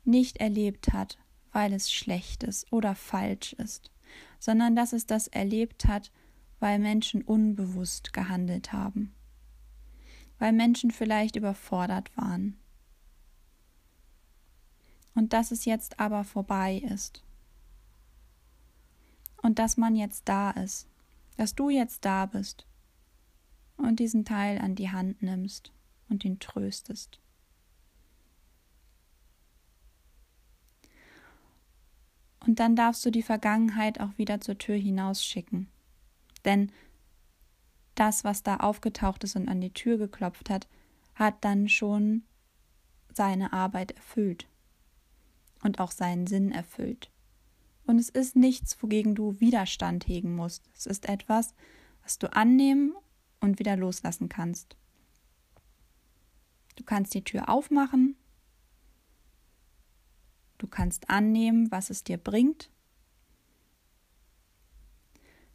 nicht 0.03 0.37
erlebt 0.37 0.91
hat, 0.91 1.17
weil 1.51 1.71
es 1.71 1.91
schlecht 1.91 2.43
ist 2.43 2.71
oder 2.73 2.95
falsch 2.95 3.53
ist, 3.53 3.91
sondern 4.39 4.75
dass 4.75 4.91
es 4.91 5.05
das 5.05 5.27
erlebt 5.27 5.85
hat, 5.85 6.11
weil 6.59 6.79
Menschen 6.79 7.21
unbewusst 7.21 8.11
gehandelt 8.11 8.73
haben 8.73 9.15
weil 10.39 10.53
Menschen 10.53 10.91
vielleicht 10.91 11.35
überfordert 11.35 12.15
waren. 12.17 12.57
Und 15.15 15.33
dass 15.33 15.51
es 15.51 15.65
jetzt 15.65 15.99
aber 15.99 16.23
vorbei 16.23 16.75
ist. 16.75 17.23
Und 19.41 19.59
dass 19.59 19.77
man 19.77 19.95
jetzt 19.95 20.27
da 20.27 20.51
ist, 20.51 20.87
dass 21.37 21.55
du 21.55 21.69
jetzt 21.69 22.05
da 22.05 22.25
bist 22.25 22.65
und 23.77 23.99
diesen 23.99 24.25
Teil 24.25 24.59
an 24.59 24.75
die 24.75 24.91
Hand 24.91 25.21
nimmst 25.21 25.71
und 26.09 26.25
ihn 26.25 26.39
tröstest. 26.39 27.19
Und 32.45 32.59
dann 32.59 32.75
darfst 32.75 33.03
du 33.05 33.09
die 33.09 33.23
Vergangenheit 33.23 33.99
auch 33.99 34.17
wieder 34.17 34.39
zur 34.39 34.57
Tür 34.57 34.75
hinausschicken. 34.75 35.67
Denn 36.43 36.71
das, 37.95 38.23
was 38.23 38.43
da 38.43 38.57
aufgetaucht 38.57 39.23
ist 39.23 39.35
und 39.35 39.47
an 39.47 39.61
die 39.61 39.73
Tür 39.73 39.97
geklopft 39.97 40.49
hat, 40.49 40.67
hat 41.15 41.43
dann 41.43 41.69
schon 41.69 42.23
seine 43.13 43.53
Arbeit 43.53 43.91
erfüllt 43.91 44.47
und 45.65 45.79
auch 45.79 45.91
seinen 45.91 46.27
Sinn 46.27 46.51
erfüllt. 46.51 47.11
Und 47.87 47.99
es 47.99 48.09
ist 48.09 48.35
nichts, 48.35 48.81
wogegen 48.81 49.15
du 49.15 49.39
Widerstand 49.39 50.07
hegen 50.07 50.35
musst. 50.35 50.63
Es 50.75 50.85
ist 50.85 51.09
etwas, 51.09 51.53
was 52.03 52.19
du 52.19 52.31
annehmen 52.31 52.95
und 53.39 53.59
wieder 53.59 53.75
loslassen 53.75 54.29
kannst. 54.29 54.77
Du 56.75 56.83
kannst 56.83 57.13
die 57.13 57.23
Tür 57.23 57.49
aufmachen. 57.49 58.15
Du 60.59 60.67
kannst 60.67 61.09
annehmen, 61.09 61.71
was 61.71 61.89
es 61.89 62.03
dir 62.03 62.17
bringt. 62.17 62.69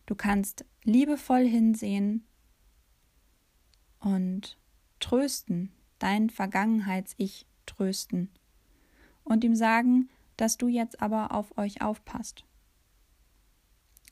Du 0.06 0.16
kannst 0.16 0.64
liebevoll 0.82 1.46
hinsehen 1.46 2.26
und 4.00 4.58
trösten, 4.98 5.72
dein 6.00 6.30
Vergangenheits-Ich 6.30 7.46
trösten 7.66 8.30
und 9.30 9.44
ihm 9.44 9.54
sagen, 9.54 10.08
dass 10.36 10.58
du 10.58 10.66
jetzt 10.66 11.00
aber 11.00 11.32
auf 11.32 11.56
euch 11.56 11.82
aufpasst 11.82 12.44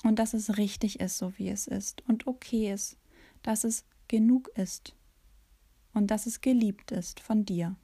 und 0.05 0.21
dass 0.21 0.33
es 0.33 0.59
richtig 0.59 1.01
ist, 1.01 1.19
so 1.19 1.37
wie 1.39 1.49
es 1.49 1.67
ist 1.67 2.09
und 2.09 2.29
okay 2.29 2.73
ist, 2.73 2.97
dass 3.43 3.65
es 3.65 3.85
genug 4.07 4.49
ist 4.55 4.95
und 5.93 6.13
dass 6.13 6.27
es 6.27 6.41
geliebt 6.41 6.93
ist 6.93 7.19
von 7.19 7.45
dir. 7.45 7.75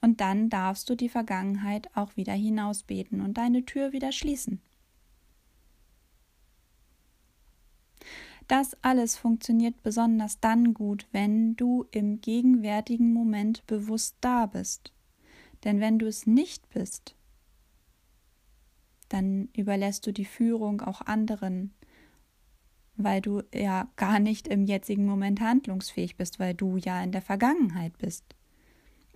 Und 0.00 0.20
dann 0.20 0.48
darfst 0.48 0.88
du 0.88 0.94
die 0.94 1.08
Vergangenheit 1.08 1.90
auch 1.96 2.16
wieder 2.16 2.34
hinausbeten 2.34 3.20
und 3.20 3.36
deine 3.36 3.64
Tür 3.64 3.92
wieder 3.92 4.12
schließen. 4.12 4.60
Das 8.46 8.76
alles 8.82 9.16
funktioniert 9.16 9.82
besonders 9.82 10.38
dann 10.38 10.72
gut, 10.72 11.08
wenn 11.10 11.56
du 11.56 11.86
im 11.90 12.20
gegenwärtigen 12.20 13.12
Moment 13.12 13.66
bewusst 13.66 14.16
da 14.20 14.46
bist. 14.46 14.92
Denn 15.64 15.80
wenn 15.80 15.98
du 15.98 16.06
es 16.06 16.26
nicht 16.26 16.68
bist, 16.70 17.14
dann 19.08 19.48
überlässt 19.56 20.06
du 20.06 20.12
die 20.12 20.24
Führung 20.24 20.80
auch 20.80 21.02
anderen, 21.02 21.74
weil 22.96 23.20
du 23.20 23.42
ja 23.54 23.88
gar 23.96 24.18
nicht 24.18 24.48
im 24.48 24.64
jetzigen 24.64 25.04
Moment 25.04 25.40
handlungsfähig 25.40 26.16
bist, 26.16 26.38
weil 26.38 26.54
du 26.54 26.76
ja 26.76 27.02
in 27.02 27.12
der 27.12 27.22
Vergangenheit 27.22 27.96
bist. 27.98 28.24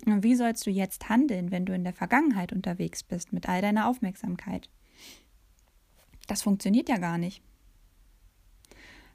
Und 0.05 0.23
wie 0.23 0.35
sollst 0.35 0.67
du 0.67 0.71
jetzt 0.71 1.09
handeln, 1.09 1.51
wenn 1.51 1.65
du 1.65 1.75
in 1.75 1.85
der 1.85 1.93
Vergangenheit 1.93 2.53
unterwegs 2.53 3.03
bist 3.03 3.33
mit 3.33 3.49
all 3.49 3.63
deiner 3.63 3.89
Aufmerksamkeit? 3.89 4.69
Das 6.27 6.43
funktioniert 6.43 6.89
ja 6.89 6.99
gar 6.99 7.19
nicht. 7.19 7.43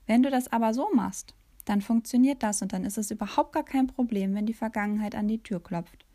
Wenn 0.08 0.24
du 0.24 0.32
das 0.32 0.48
aber 0.48 0.74
so 0.74 0.90
machst, 0.94 1.36
dann 1.66 1.82
funktioniert 1.82 2.42
das 2.42 2.62
und 2.62 2.74
dann 2.74 2.86
ist 2.86 2.98
es 2.98 3.12
überhaupt 3.12 3.54
gar 3.54 3.64
kein 3.64 3.88
Problem, 3.88 4.34
wenn 4.34 4.46
die 4.46 4.54
Vergangenheit 4.54 5.14
an 5.14 5.28
die 5.28 5.44
Tür 5.44 5.62
klopft. 5.62 6.06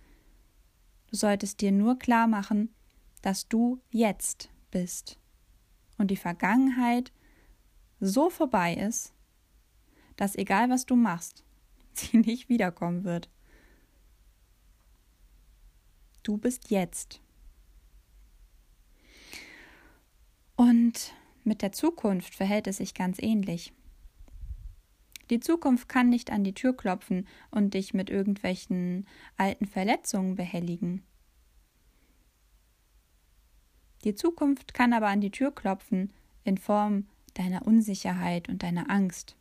Du 1.14 1.18
solltest 1.18 1.61
dir 1.61 1.71
nur 1.71 1.97
klar 1.97 2.26
machen, 2.26 2.75
dass 3.23 3.47
du 3.47 3.80
jetzt 3.92 4.50
bist 4.73 5.16
und 5.97 6.11
die 6.11 6.16
Vergangenheit 6.16 7.12
so 8.00 8.30
vorbei 8.30 8.75
ist, 8.75 9.14
dass 10.16 10.35
egal 10.35 10.71
was 10.71 10.87
du 10.87 10.97
machst, 10.97 11.44
sie 11.92 12.16
nicht 12.18 12.49
wiederkommen 12.49 13.04
wird. 13.04 13.30
Du 16.25 16.37
bist 16.37 16.73
jetzt. 16.73 17.21
Und 20.56 21.14
mit 21.44 21.62
der 21.62 21.71
Zukunft 21.71 22.35
verhält 22.35 22.66
es 22.66 22.78
sich 22.78 22.92
ganz 22.92 23.21
ähnlich. 23.21 23.73
Die 25.30 25.40
Zukunft 25.40 25.88
kann 25.88 26.08
nicht 26.08 26.30
an 26.30 26.44
die 26.44 26.54
Tür 26.54 26.76
klopfen 26.76 27.26
und 27.50 27.74
dich 27.74 27.94
mit 27.94 28.10
irgendwelchen 28.10 29.06
alten 29.36 29.66
Verletzungen 29.66 30.34
behelligen. 30.34 31.02
Die 34.04 34.14
Zukunft 34.14 34.74
kann 34.74 34.92
aber 34.92 35.08
an 35.08 35.22
die 35.22 35.30
Tür 35.30 35.54
klopfen 35.54 36.12
in 36.44 36.58
Form 36.58 37.06
deiner 37.32 37.66
Unsicherheit 37.66 38.48
und 38.48 38.62
deiner 38.62 38.90
Angst. 38.90 39.34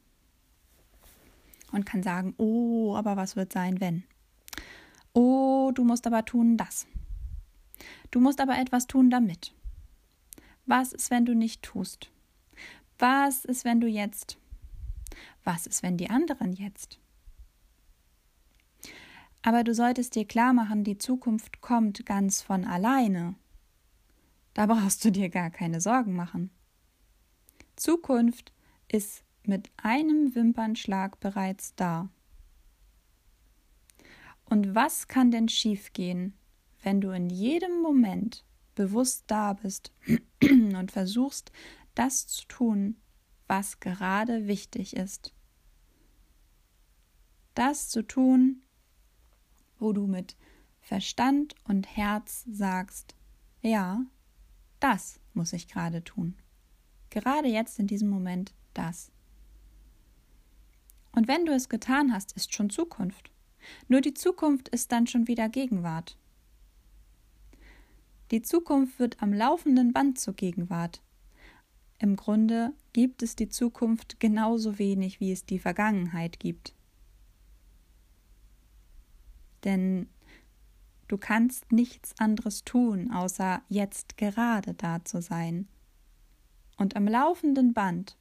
Und 1.71 1.85
kann 1.85 2.03
sagen, 2.03 2.33
oh, 2.37 2.95
aber 2.95 3.17
was 3.17 3.35
wird 3.35 3.51
sein, 3.51 3.81
wenn? 3.81 4.03
Oh, 5.13 5.71
du 5.73 5.83
musst 5.83 6.07
aber 6.07 6.23
tun 6.23 6.55
das. 6.55 6.87
Du 8.11 8.19
musst 8.19 8.39
aber 8.39 8.57
etwas 8.57 8.87
tun 8.87 9.09
damit. 9.09 9.53
Was 10.65 10.93
ist, 10.93 11.11
wenn 11.11 11.25
du 11.25 11.35
nicht 11.35 11.61
tust? 11.61 12.09
Was 12.99 13.43
ist, 13.43 13.65
wenn 13.65 13.81
du 13.81 13.87
jetzt 13.87 14.37
was 15.43 15.67
ist, 15.67 15.84
wenn 15.84 15.98
die 15.98 16.10
anderen 16.10 16.53
jetzt? 16.53 17.00
Aber 19.41 19.63
du 19.63 19.74
solltest 19.74 20.15
dir 20.15 20.25
klar 20.25 20.53
machen, 20.53 20.84
die 20.84 20.98
Zukunft 20.98 21.62
kommt 21.62 22.05
ganz 22.05 22.41
von 22.41 22.65
alleine. 22.65 23.36
Da 24.53 24.67
brauchst 24.67 25.03
du 25.03 25.12
dir 25.12 25.29
gar 25.29 25.50
keine 25.50 25.82
Sorgen 25.82 26.15
machen. 26.15 26.50
Zukunft 27.75 28.53
ist 28.88 29.24
mit 29.43 29.70
einem 29.77 30.34
Wimpernschlag 30.36 31.20
bereits 31.20 31.75
da. 31.75 32.10
Und 34.46 34.75
was 34.75 35.08
kann 35.08 35.32
denn 35.32 35.50
schiefgehen, 35.50 36.34
wenn 36.82 37.01
du 37.01 37.10
in 37.10 37.29
jedem 37.29 37.82
Moment 37.82 38.46
bewusst 38.75 39.25
da 39.27 39.53
bist 39.53 39.91
und 40.41 40.91
versuchst, 40.91 41.51
das 41.96 42.27
zu 42.27 42.48
tun, 42.48 42.96
was 43.55 43.79
gerade 43.79 44.48
wichtig 44.48 44.95
ist. 44.95 45.31
Das 47.53 47.88
zu 47.89 48.01
tun, 48.01 48.63
wo 49.77 49.93
du 49.93 50.07
mit 50.07 50.36
Verstand 50.81 51.53
und 51.65 51.86
Herz 51.86 52.45
sagst, 52.51 53.13
ja, 53.62 54.07
das 54.79 55.19
muss 55.36 55.53
ich 55.53 55.67
gerade 55.67 56.03
tun. 56.03 56.36
Gerade 57.12 57.48
jetzt 57.48 57.77
in 57.77 57.86
diesem 57.86 58.10
Moment 58.10 58.55
das. 58.74 59.12
Und 61.12 61.27
wenn 61.27 61.45
du 61.45 61.53
es 61.53 61.69
getan 61.69 62.12
hast, 62.12 62.31
ist 62.31 62.55
schon 62.55 62.72
Zukunft. 62.72 63.29
Nur 63.88 64.01
die 64.01 64.15
Zukunft 64.15 64.67
ist 64.69 64.91
dann 64.91 65.05
schon 65.05 65.27
wieder 65.27 65.48
Gegenwart. 65.48 66.17
Die 68.31 68.41
Zukunft 68.41 68.98
wird 68.98 69.22
am 69.22 69.31
laufenden 69.31 69.93
Band 69.93 70.19
zur 70.19 70.33
Gegenwart. 70.33 71.03
im 72.00 72.15
Grunde 72.15 72.74
gibt 72.93 73.23
es 73.23 73.35
die 73.35 73.50
Zukunft 73.50 74.19
genauso 74.19 74.79
wenig, 74.79 75.19
wie 75.19 75.31
es 75.31 75.45
die 75.45 75.59
Vergangenheit 75.59 76.39
gibt. 76.39 76.73
Denn 79.63 80.07
du 81.07 81.17
kannst 81.17 81.71
nichts 81.71 82.17
anderes 82.19 82.63
tun, 82.63 83.12
außer 83.12 83.62
jetzt 83.67 84.17
gerade 84.17 84.73
da 84.73 85.03
zu 85.03 85.21
sein. 85.21 85.67
Und 86.77 86.95
am 86.95 87.07
laufenden 87.07 87.73
Band 87.73 88.17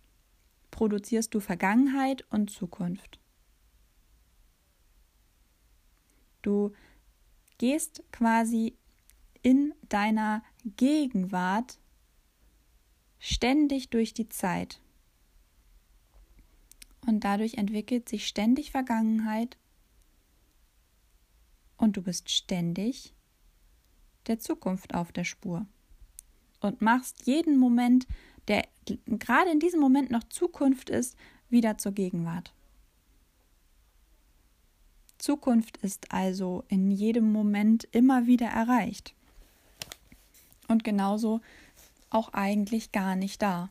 produzierst 0.70 1.34
du 1.34 1.40
Vergangenheit 1.40 2.24
und 2.30 2.50
Zukunft. 2.50 3.20
Du 6.42 6.72
gehst 7.58 8.02
quasi 8.10 8.76
in 9.42 9.74
deiner 9.88 10.42
Gegenwart 10.76 11.78
ständig 13.22 13.88
durch 13.88 14.12
die 14.12 14.28
Zeit. 14.28 14.80
Und 17.06 17.20
dadurch 17.20 17.54
entwickelt 17.54 18.08
sich 18.08 18.26
ständig 18.26 18.72
Vergangenheit 18.72 19.56
und 21.76 21.96
du 21.96 22.02
bist 22.02 22.30
ständig 22.30 23.14
der 24.26 24.40
Zukunft 24.40 24.94
auf 24.94 25.12
der 25.12 25.24
Spur 25.24 25.66
und 26.60 26.82
machst 26.82 27.24
jeden 27.26 27.58
Moment, 27.58 28.08
der 28.48 28.66
gerade 29.06 29.52
in 29.52 29.60
diesem 29.60 29.80
Moment 29.80 30.10
noch 30.10 30.24
Zukunft 30.24 30.90
ist, 30.90 31.16
wieder 31.48 31.78
zur 31.78 31.92
Gegenwart. 31.92 32.52
Zukunft 35.18 35.76
ist 35.76 36.12
also 36.12 36.64
in 36.66 36.90
jedem 36.90 37.30
Moment 37.30 37.86
immer 37.92 38.26
wieder 38.26 38.48
erreicht. 38.48 39.14
Und 40.66 40.82
genauso 40.82 41.40
auch 42.14 42.32
eigentlich 42.32 42.92
gar 42.92 43.16
nicht 43.16 43.42
da. 43.42 43.70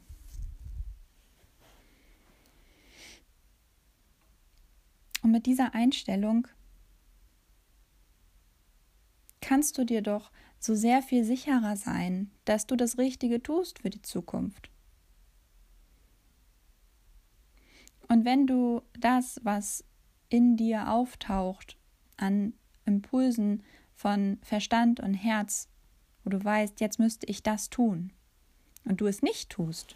Und 5.21 5.31
mit 5.31 5.45
dieser 5.45 5.75
Einstellung 5.75 6.47
kannst 9.39 9.77
du 9.77 9.85
dir 9.85 10.01
doch 10.01 10.31
so 10.59 10.75
sehr 10.75 11.01
viel 11.01 11.23
sicherer 11.23 11.75
sein, 11.75 12.31
dass 12.45 12.67
du 12.67 12.75
das 12.75 12.97
Richtige 12.97 13.41
tust 13.41 13.79
für 13.79 13.89
die 13.89 14.01
Zukunft. 14.01 14.69
Und 18.07 18.25
wenn 18.25 18.45
du 18.45 18.81
das, 18.99 19.39
was 19.43 19.83
in 20.29 20.57
dir 20.57 20.91
auftaucht 20.91 21.77
an 22.17 22.53
Impulsen 22.85 23.63
von 23.95 24.39
Verstand 24.41 24.99
und 24.99 25.13
Herz, 25.13 25.69
wo 26.23 26.29
du 26.29 26.43
weißt, 26.43 26.81
jetzt 26.81 26.99
müsste 26.99 27.25
ich 27.27 27.43
das 27.43 27.69
tun 27.69 28.11
und 28.85 29.01
du 29.01 29.07
es 29.07 29.21
nicht 29.21 29.49
tust, 29.49 29.95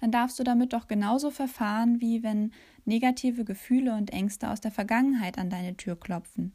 dann 0.00 0.10
darfst 0.10 0.38
du 0.38 0.44
damit 0.44 0.72
doch 0.72 0.86
genauso 0.86 1.30
verfahren, 1.30 2.00
wie 2.00 2.22
wenn 2.22 2.52
negative 2.84 3.44
Gefühle 3.44 3.94
und 3.94 4.12
Ängste 4.12 4.50
aus 4.50 4.60
der 4.60 4.70
Vergangenheit 4.70 5.38
an 5.38 5.50
deine 5.50 5.76
Tür 5.76 5.98
klopfen. 5.98 6.52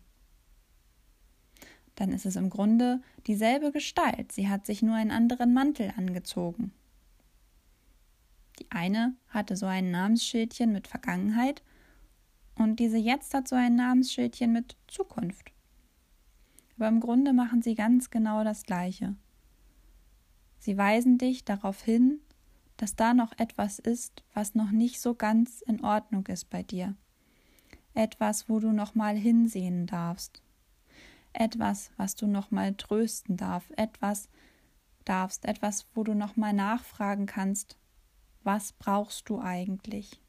Dann 1.95 2.11
ist 2.11 2.25
es 2.25 2.35
im 2.35 2.49
Grunde 2.49 3.01
dieselbe 3.27 3.71
Gestalt, 3.71 4.31
sie 4.31 4.47
hat 4.47 4.65
sich 4.65 4.81
nur 4.81 4.95
einen 4.95 5.11
anderen 5.11 5.53
Mantel 5.53 5.91
angezogen. 5.97 6.71
Die 8.59 8.69
eine 8.69 9.15
hatte 9.29 9.55
so 9.55 9.65
ein 9.65 9.89
Namensschildchen 9.89 10.71
mit 10.71 10.87
Vergangenheit 10.87 11.63
und 12.55 12.79
diese 12.79 12.97
jetzt 12.97 13.33
hat 13.33 13.47
so 13.47 13.55
ein 13.55 13.75
Namensschildchen 13.75 14.51
mit 14.51 14.75
Zukunft. 14.87 15.51
Aber 16.75 16.87
im 16.87 16.99
Grunde 16.99 17.33
machen 17.33 17.61
sie 17.61 17.75
ganz 17.75 18.09
genau 18.09 18.43
das 18.43 18.63
Gleiche. 18.63 19.15
Sie 20.59 20.77
weisen 20.77 21.17
dich 21.17 21.45
darauf 21.45 21.81
hin, 21.81 22.19
dass 22.77 22.95
da 22.95 23.13
noch 23.13 23.37
etwas 23.37 23.79
ist, 23.79 24.23
was 24.33 24.55
noch 24.55 24.71
nicht 24.71 25.01
so 25.01 25.15
ganz 25.15 25.61
in 25.61 25.83
Ordnung 25.83 26.27
ist 26.27 26.49
bei 26.49 26.63
dir. 26.63 26.95
Etwas, 27.93 28.49
wo 28.49 28.59
du 28.59 28.71
noch 28.71 28.93
mal 28.93 29.15
hinsehen 29.15 29.87
darfst. 29.87 30.41
Etwas, 31.33 31.91
was 31.97 32.15
du 32.15 32.27
noch 32.27 32.51
mal 32.51 32.75
trösten 32.75 33.37
darfst, 33.37 33.77
etwas 33.77 34.29
darfst, 35.05 35.45
etwas, 35.45 35.87
wo 35.93 36.03
du 36.03 36.13
noch 36.13 36.35
mal 36.35 36.53
nachfragen 36.53 37.25
kannst, 37.25 37.77
was 38.43 38.73
brauchst 38.73 39.29
du 39.29 39.39
eigentlich? 39.39 40.19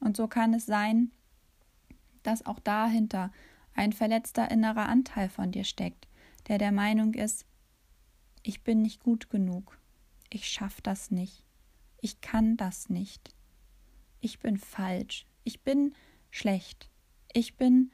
Und 0.00 0.16
so 0.16 0.28
kann 0.28 0.54
es 0.54 0.66
sein, 0.66 1.10
dass 2.22 2.46
auch 2.46 2.60
dahinter 2.60 3.32
ein 3.78 3.92
verletzter 3.92 4.50
innerer 4.50 4.88
Anteil 4.88 5.28
von 5.28 5.52
dir 5.52 5.62
steckt, 5.62 6.08
der 6.48 6.58
der 6.58 6.72
Meinung 6.72 7.14
ist, 7.14 7.46
ich 8.42 8.64
bin 8.64 8.82
nicht 8.82 9.00
gut 9.00 9.30
genug, 9.30 9.78
ich 10.30 10.48
schaff 10.48 10.80
das 10.80 11.12
nicht, 11.12 11.44
ich 12.00 12.20
kann 12.20 12.56
das 12.56 12.88
nicht, 12.88 13.32
ich 14.20 14.40
bin 14.40 14.56
falsch, 14.56 15.26
ich 15.44 15.62
bin 15.62 15.94
schlecht, 16.30 16.90
ich 17.32 17.56
bin, 17.56 17.92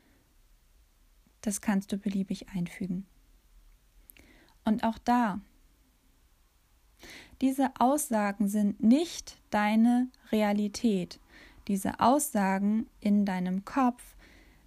das 1.43 1.61
kannst 1.61 1.93
du 1.93 1.99
beliebig 1.99 2.49
einfügen. 2.49 3.07
Und 4.65 4.85
auch 4.85 4.99
da, 4.99 5.43
diese 7.43 7.73
Aussagen 7.79 8.49
sind 8.49 8.83
nicht 8.83 9.37
deine 9.51 10.09
Realität, 10.33 11.21
diese 11.69 12.01
Aussagen 12.01 12.87
in 13.01 13.27
deinem 13.27 13.67
Kopf 13.67 14.15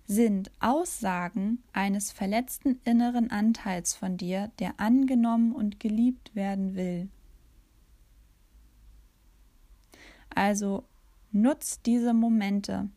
sind 0.07 0.51
Aussagen 0.61 1.61
eines 1.73 2.11
verletzten 2.11 2.79
inneren 2.85 3.29
Anteils 3.29 3.93
von 3.93 4.15
dir, 4.15 4.51
der 4.59 4.79
angenommen 4.79 5.53
und 5.53 5.81
geliebt 5.81 6.33
werden 6.33 6.75
will. 6.75 7.09
Also 10.33 10.85
nutz 11.31 11.81
diese 11.81 12.13
Momente. 12.13 12.89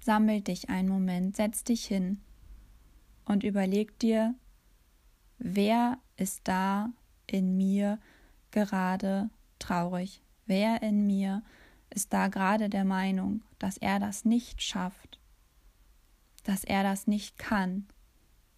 Sammel 0.00 0.40
dich 0.40 0.70
einen 0.70 0.88
Moment, 0.88 1.36
setz 1.36 1.64
dich 1.64 1.84
hin 1.84 2.20
und 3.26 3.44
überleg 3.44 3.98
dir, 3.98 4.34
wer 5.38 5.98
ist 6.16 6.40
da 6.44 6.90
in 7.26 7.58
mir 7.58 7.98
gerade 8.50 9.28
traurig? 9.58 10.22
Wer 10.46 10.82
in 10.82 11.06
mir 11.06 11.42
ist 11.90 12.12
da 12.12 12.28
gerade 12.28 12.68
der 12.68 12.84
Meinung, 12.84 13.42
dass 13.58 13.76
er 13.76 13.98
das 13.98 14.24
nicht 14.24 14.62
schafft, 14.62 15.09
dass 16.42 16.64
er 16.64 16.82
das 16.82 17.06
nicht 17.06 17.38
kann, 17.38 17.86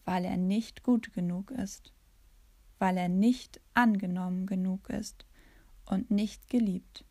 weil 0.05 0.25
er 0.25 0.37
nicht 0.37 0.83
gut 0.83 1.13
genug 1.13 1.51
ist, 1.51 1.93
weil 2.79 2.97
er 2.97 3.09
nicht 3.09 3.61
angenommen 3.75 4.47
genug 4.47 4.89
ist 4.89 5.27
und 5.87 6.11
nicht 6.11 6.49
geliebt. 6.49 7.05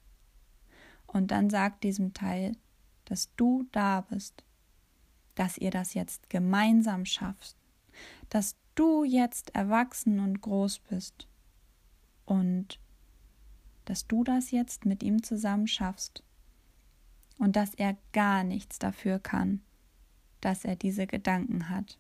Und 1.07 1.31
dann 1.31 1.49
sagt 1.49 1.83
diesem 1.83 2.13
Teil, 2.13 2.55
dass 3.05 3.35
du 3.35 3.67
da 3.71 4.01
bist, 4.01 4.45
dass 5.35 5.57
ihr 5.57 5.71
das 5.71 5.93
jetzt 5.93 6.29
gemeinsam 6.29 7.05
schafft, 7.05 7.55
dass 8.29 8.55
du 8.75 9.03
jetzt 9.03 9.53
erwachsen 9.55 10.19
und 10.19 10.41
groß 10.41 10.79
bist 10.79 11.27
und 12.25 12.79
dass 13.85 14.07
du 14.07 14.23
das 14.23 14.51
jetzt 14.51 14.85
mit 14.85 15.03
ihm 15.03 15.23
zusammen 15.23 15.67
schaffst 15.67 16.23
und 17.37 17.55
dass 17.55 17.73
er 17.73 17.97
gar 18.13 18.43
nichts 18.43 18.79
dafür 18.79 19.19
kann, 19.19 19.61
dass 20.41 20.65
er 20.65 20.75
diese 20.75 21.07
Gedanken 21.07 21.69
hat. 21.69 21.97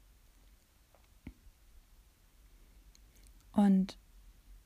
Und 3.53 3.97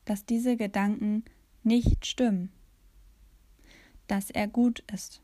dass 0.06 0.26
diese 0.26 0.58
Gedanken 0.58 1.26
nicht 1.64 2.06
stimmen, 2.06 2.52
dass 4.08 4.30
er 4.30 4.48
gut 4.48 4.80
ist, 4.92 5.22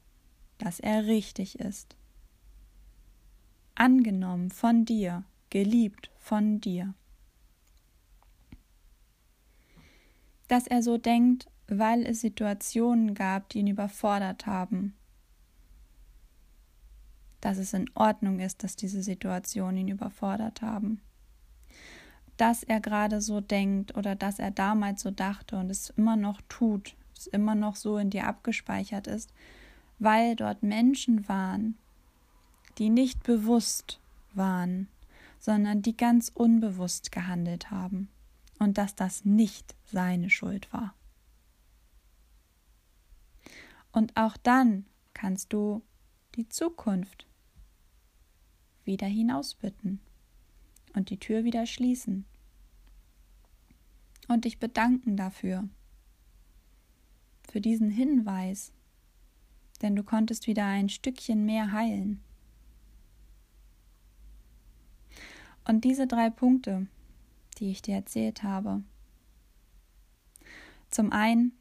dass 0.57 0.79
er 0.79 1.05
richtig 1.05 1.59
ist, 1.59 1.95
angenommen 3.75 4.49
von 4.49 4.85
dir, 4.85 5.23
geliebt 5.49 6.11
von 6.17 6.59
dir. 6.59 6.93
Dass 10.47 10.67
er 10.67 10.81
so 10.81 10.97
denkt, 10.97 11.47
weil 11.67 12.05
es 12.05 12.21
Situationen 12.21 13.13
gab, 13.13 13.49
die 13.49 13.59
ihn 13.59 13.67
überfordert 13.67 14.45
haben. 14.45 14.93
Dass 17.41 17.57
es 17.57 17.73
in 17.73 17.89
Ordnung 17.95 18.39
ist, 18.39 18.63
dass 18.63 18.75
diese 18.75 19.03
Situationen 19.03 19.77
ihn 19.77 19.87
überfordert 19.89 20.61
haben. 20.61 21.01
Dass 22.37 22.63
er 22.63 22.79
gerade 22.79 23.21
so 23.21 23.41
denkt 23.41 23.95
oder 23.97 24.15
dass 24.15 24.39
er 24.39 24.51
damals 24.51 25.01
so 25.01 25.11
dachte 25.11 25.57
und 25.57 25.69
es 25.69 25.89
immer 25.91 26.15
noch 26.15 26.41
tut, 26.47 26.95
es 27.17 27.27
immer 27.27 27.55
noch 27.55 27.75
so 27.75 27.97
in 27.97 28.09
dir 28.09 28.27
abgespeichert 28.27 29.07
ist, 29.07 29.31
weil 29.99 30.35
dort 30.35 30.63
Menschen 30.63 31.27
waren, 31.27 31.77
die 32.77 32.89
nicht 32.89 33.23
bewusst 33.23 33.99
waren, 34.33 34.87
sondern 35.39 35.81
die 35.81 35.97
ganz 35.97 36.31
unbewusst 36.33 37.11
gehandelt 37.11 37.71
haben 37.71 38.09
und 38.59 38.77
dass 38.77 38.95
das 38.95 39.25
nicht 39.25 39.75
seine 39.85 40.29
Schuld 40.29 40.71
war. 40.71 40.93
Und 43.91 44.15
auch 44.15 44.37
dann 44.37 44.85
kannst 45.13 45.51
du 45.51 45.81
die 46.35 46.47
Zukunft 46.47 47.27
wieder 48.85 49.07
hinausbitten. 49.07 49.99
und 50.93 51.09
die 51.09 51.17
Tür 51.17 51.45
wieder 51.45 51.65
schließen. 51.65 52.25
Und 54.27 54.43
dich 54.43 54.59
bedanken 54.59 55.15
dafür, 55.15 55.69
für 57.49 57.61
diesen 57.61 57.89
Hinweis, 57.89 58.73
denn 59.81 59.95
du 59.95 60.03
konntest 60.03 60.47
wieder 60.47 60.65
ein 60.65 60.89
Stückchen 60.89 61.45
mehr 61.45 61.71
heilen. 61.71 62.21
Und 65.63 65.85
diese 65.85 66.07
drei 66.07 66.29
Punkte, 66.29 66.87
die 67.57 67.71
ich 67.71 67.81
dir 67.81 67.95
erzählt 67.95 68.43
habe, 68.43 68.83
zum 70.89 71.13
einen 71.13 71.53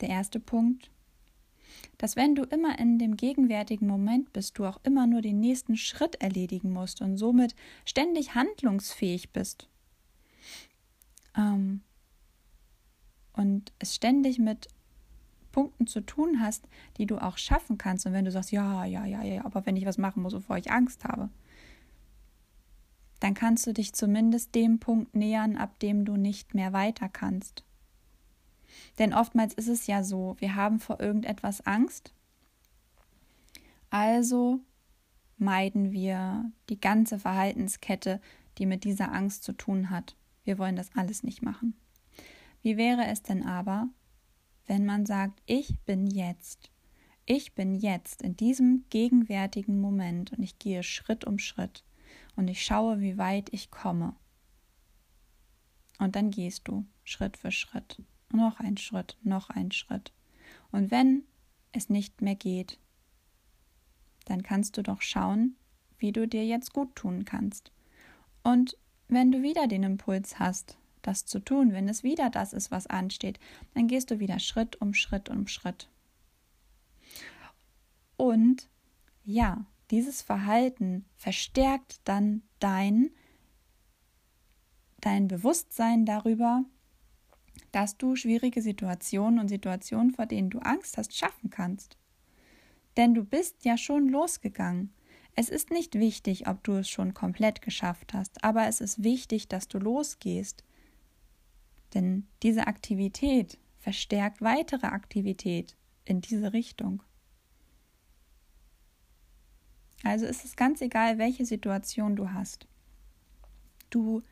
der 0.00 0.10
erste 0.10 0.38
Punkt, 0.38 0.91
dass 2.02 2.16
wenn 2.16 2.34
du 2.34 2.42
immer 2.42 2.80
in 2.80 2.98
dem 2.98 3.16
gegenwärtigen 3.16 3.86
Moment 3.86 4.32
bist, 4.32 4.58
du 4.58 4.64
auch 4.64 4.80
immer 4.82 5.06
nur 5.06 5.22
den 5.22 5.38
nächsten 5.38 5.76
Schritt 5.76 6.16
erledigen 6.16 6.72
musst 6.72 7.00
und 7.00 7.16
somit 7.16 7.54
ständig 7.84 8.34
handlungsfähig 8.34 9.30
bist. 9.30 9.68
Ähm, 11.36 11.82
und 13.34 13.72
es 13.78 13.94
ständig 13.94 14.40
mit 14.40 14.66
Punkten 15.52 15.86
zu 15.86 16.00
tun 16.00 16.40
hast, 16.40 16.66
die 16.98 17.06
du 17.06 17.18
auch 17.18 17.38
schaffen 17.38 17.78
kannst. 17.78 18.04
Und 18.04 18.14
wenn 18.14 18.24
du 18.24 18.32
sagst, 18.32 18.50
ja, 18.50 18.84
ja, 18.84 19.04
ja, 19.04 19.22
ja, 19.22 19.44
aber 19.44 19.64
wenn 19.64 19.76
ich 19.76 19.86
was 19.86 19.96
machen 19.96 20.24
muss, 20.24 20.34
wovor 20.34 20.56
ich 20.56 20.72
Angst 20.72 21.04
habe, 21.04 21.30
dann 23.20 23.34
kannst 23.34 23.64
du 23.68 23.72
dich 23.72 23.92
zumindest 23.92 24.56
dem 24.56 24.80
Punkt 24.80 25.14
nähern, 25.14 25.56
ab 25.56 25.78
dem 25.78 26.04
du 26.04 26.16
nicht 26.16 26.52
mehr 26.52 26.72
weiter 26.72 27.08
kannst. 27.08 27.62
Denn 28.98 29.14
oftmals 29.14 29.54
ist 29.54 29.68
es 29.68 29.86
ja 29.86 30.02
so, 30.02 30.36
wir 30.38 30.54
haben 30.54 30.78
vor 30.78 31.00
irgendetwas 31.00 31.62
Angst, 31.66 32.12
also 33.90 34.60
meiden 35.38 35.92
wir 35.92 36.50
die 36.68 36.80
ganze 36.80 37.18
Verhaltenskette, 37.18 38.20
die 38.58 38.66
mit 38.66 38.84
dieser 38.84 39.12
Angst 39.12 39.44
zu 39.44 39.52
tun 39.52 39.90
hat. 39.90 40.16
Wir 40.44 40.58
wollen 40.58 40.76
das 40.76 40.90
alles 40.94 41.22
nicht 41.22 41.42
machen. 41.42 41.74
Wie 42.62 42.76
wäre 42.76 43.06
es 43.06 43.22
denn 43.22 43.44
aber, 43.44 43.88
wenn 44.66 44.86
man 44.86 45.04
sagt, 45.04 45.42
ich 45.46 45.78
bin 45.80 46.06
jetzt, 46.06 46.70
ich 47.26 47.54
bin 47.54 47.74
jetzt 47.74 48.22
in 48.22 48.36
diesem 48.36 48.84
gegenwärtigen 48.88 49.80
Moment 49.80 50.32
und 50.32 50.42
ich 50.42 50.58
gehe 50.58 50.82
Schritt 50.82 51.24
um 51.24 51.38
Schritt 51.38 51.84
und 52.36 52.48
ich 52.48 52.64
schaue, 52.64 53.00
wie 53.00 53.18
weit 53.18 53.52
ich 53.52 53.70
komme. 53.70 54.14
Und 55.98 56.16
dann 56.16 56.30
gehst 56.30 56.68
du 56.68 56.86
Schritt 57.04 57.36
für 57.36 57.50
Schritt 57.50 58.02
noch 58.32 58.60
ein 58.60 58.76
Schritt, 58.76 59.16
noch 59.22 59.50
ein 59.50 59.72
Schritt. 59.72 60.12
Und 60.70 60.90
wenn 60.90 61.24
es 61.72 61.88
nicht 61.88 62.20
mehr 62.22 62.34
geht, 62.34 62.78
dann 64.26 64.42
kannst 64.42 64.76
du 64.76 64.82
doch 64.82 65.02
schauen, 65.02 65.56
wie 65.98 66.12
du 66.12 66.26
dir 66.26 66.44
jetzt 66.44 66.72
gut 66.72 66.94
tun 66.96 67.24
kannst. 67.24 67.72
Und 68.42 68.76
wenn 69.08 69.30
du 69.32 69.42
wieder 69.42 69.66
den 69.66 69.82
Impuls 69.82 70.38
hast, 70.38 70.76
das 71.02 71.26
zu 71.26 71.40
tun, 71.40 71.72
wenn 71.72 71.88
es 71.88 72.02
wieder 72.02 72.30
das 72.30 72.52
ist, 72.52 72.70
was 72.70 72.86
ansteht, 72.86 73.38
dann 73.74 73.88
gehst 73.88 74.10
du 74.10 74.20
wieder 74.20 74.38
Schritt 74.38 74.80
um 74.80 74.94
Schritt 74.94 75.28
um 75.28 75.46
Schritt. 75.46 75.88
Und 78.16 78.68
ja, 79.24 79.66
dieses 79.90 80.22
Verhalten 80.22 81.04
verstärkt 81.16 82.00
dann 82.04 82.42
dein, 82.60 83.10
dein 85.00 85.28
Bewusstsein 85.28 86.06
darüber, 86.06 86.64
dass 87.70 87.96
du 87.96 88.16
schwierige 88.16 88.62
Situationen 88.62 89.40
und 89.40 89.48
Situationen, 89.48 90.12
vor 90.12 90.26
denen 90.26 90.50
du 90.50 90.58
Angst 90.60 90.98
hast, 90.98 91.16
schaffen 91.16 91.50
kannst. 91.50 91.96
Denn 92.96 93.14
du 93.14 93.24
bist 93.24 93.64
ja 93.64 93.78
schon 93.78 94.08
losgegangen. 94.08 94.92
Es 95.34 95.48
ist 95.48 95.70
nicht 95.70 95.94
wichtig, 95.94 96.46
ob 96.46 96.62
du 96.62 96.72
es 96.72 96.88
schon 96.88 97.14
komplett 97.14 97.62
geschafft 97.62 98.12
hast, 98.12 98.44
aber 98.44 98.66
es 98.68 98.80
ist 98.80 99.02
wichtig, 99.02 99.48
dass 99.48 99.66
du 99.66 99.78
losgehst. 99.78 100.62
Denn 101.94 102.26
diese 102.42 102.66
Aktivität 102.66 103.58
verstärkt 103.78 104.42
weitere 104.42 104.86
Aktivität 104.86 105.76
in 106.04 106.20
diese 106.20 106.52
Richtung. 106.52 107.02
Also 110.04 110.26
ist 110.26 110.44
es 110.44 110.56
ganz 110.56 110.80
egal, 110.80 111.18
welche 111.18 111.46
Situation 111.46 112.16
du 112.16 112.32
hast. 112.32 112.66
Du 113.90 114.22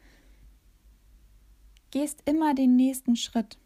gehst 1.90 2.22
immer 2.24 2.54
den 2.54 2.76
nächsten 2.76 3.16
Schritt. 3.16 3.58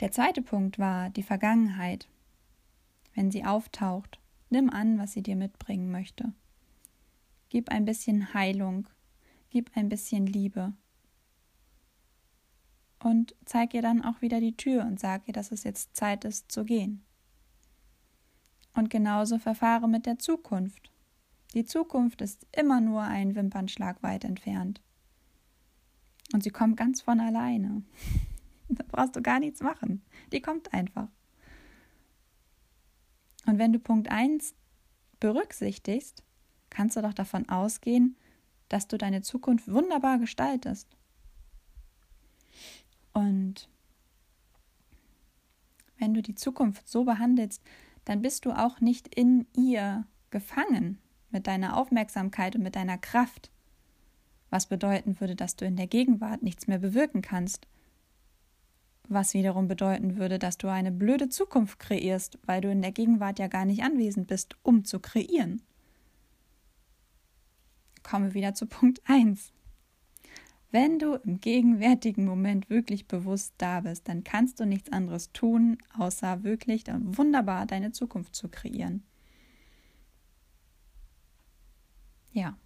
Der 0.00 0.10
zweite 0.10 0.42
Punkt 0.42 0.78
war 0.78 1.10
die 1.10 1.22
Vergangenheit. 1.22 2.08
Wenn 3.14 3.30
sie 3.30 3.44
auftaucht, 3.44 4.18
nimm 4.50 4.70
an, 4.70 4.98
was 4.98 5.12
sie 5.12 5.22
dir 5.22 5.36
mitbringen 5.36 5.90
möchte. 5.90 6.32
Gib 7.48 7.70
ein 7.70 7.84
bisschen 7.84 8.34
Heilung, 8.34 8.88
gib 9.50 9.76
ein 9.76 9.88
bisschen 9.88 10.26
Liebe. 10.26 10.72
Und 12.98 13.36
zeig 13.44 13.74
ihr 13.74 13.82
dann 13.82 14.04
auch 14.04 14.20
wieder 14.20 14.40
die 14.40 14.56
Tür 14.56 14.84
und 14.84 14.98
sag 14.98 15.28
ihr, 15.28 15.34
dass 15.34 15.52
es 15.52 15.62
jetzt 15.62 15.94
Zeit 15.94 16.24
ist 16.24 16.50
zu 16.50 16.64
gehen. 16.64 17.04
Und 18.72 18.90
genauso 18.90 19.38
verfahre 19.38 19.88
mit 19.88 20.06
der 20.06 20.18
Zukunft. 20.18 20.90
Die 21.54 21.64
Zukunft 21.64 22.20
ist 22.22 22.46
immer 22.50 22.80
nur 22.80 23.02
ein 23.02 23.36
Wimpernschlag 23.36 24.02
weit 24.02 24.24
entfernt. 24.24 24.82
Und 26.32 26.42
sie 26.42 26.50
kommt 26.50 26.76
ganz 26.76 27.00
von 27.00 27.20
alleine. 27.20 27.82
da 28.68 28.84
brauchst 28.88 29.16
du 29.16 29.22
gar 29.22 29.40
nichts 29.40 29.60
machen. 29.60 30.02
Die 30.32 30.40
kommt 30.40 30.72
einfach. 30.72 31.08
Und 33.46 33.58
wenn 33.58 33.72
du 33.72 33.78
Punkt 33.78 34.10
1 34.10 34.54
berücksichtigst, 35.20 36.22
kannst 36.70 36.96
du 36.96 37.02
doch 37.02 37.14
davon 37.14 37.48
ausgehen, 37.48 38.16
dass 38.68 38.88
du 38.88 38.98
deine 38.98 39.22
Zukunft 39.22 39.70
wunderbar 39.70 40.18
gestaltest. 40.18 40.88
Und 43.12 43.68
wenn 45.98 46.14
du 46.14 46.22
die 46.22 46.34
Zukunft 46.34 46.88
so 46.88 47.04
behandelst, 47.04 47.62
dann 48.04 48.22
bist 48.22 48.44
du 48.44 48.52
auch 48.52 48.80
nicht 48.80 49.14
in 49.14 49.46
ihr 49.56 50.06
gefangen 50.30 50.98
mit 51.30 51.46
deiner 51.46 51.76
Aufmerksamkeit 51.76 52.56
und 52.56 52.62
mit 52.62 52.76
deiner 52.76 52.98
Kraft, 52.98 53.50
was 54.54 54.66
bedeuten 54.66 55.18
würde, 55.18 55.34
dass 55.34 55.56
du 55.56 55.64
in 55.64 55.74
der 55.74 55.88
Gegenwart 55.88 56.44
nichts 56.44 56.68
mehr 56.68 56.78
bewirken 56.78 57.22
kannst. 57.22 57.66
Was 59.08 59.34
wiederum 59.34 59.66
bedeuten 59.66 60.16
würde, 60.16 60.38
dass 60.38 60.58
du 60.58 60.68
eine 60.68 60.92
blöde 60.92 61.28
Zukunft 61.28 61.80
kreierst, 61.80 62.38
weil 62.46 62.60
du 62.60 62.70
in 62.70 62.80
der 62.80 62.92
Gegenwart 62.92 63.40
ja 63.40 63.48
gar 63.48 63.64
nicht 63.64 63.82
anwesend 63.82 64.28
bist, 64.28 64.56
um 64.62 64.84
zu 64.84 65.00
kreieren. 65.00 65.60
Komme 68.04 68.32
wieder 68.34 68.54
zu 68.54 68.66
Punkt 68.66 69.02
1. 69.06 69.52
Wenn 70.70 71.00
du 71.00 71.14
im 71.16 71.40
gegenwärtigen 71.40 72.24
Moment 72.24 72.70
wirklich 72.70 73.08
bewusst 73.08 73.54
da 73.58 73.80
bist, 73.80 74.06
dann 74.06 74.22
kannst 74.22 74.60
du 74.60 74.66
nichts 74.66 74.92
anderes 74.92 75.32
tun, 75.32 75.78
außer 75.98 76.44
wirklich 76.44 76.84
wunderbar 76.86 77.66
deine 77.66 77.90
Zukunft 77.90 78.36
zu 78.36 78.48
kreieren. 78.48 79.02
Ja. 82.30 82.56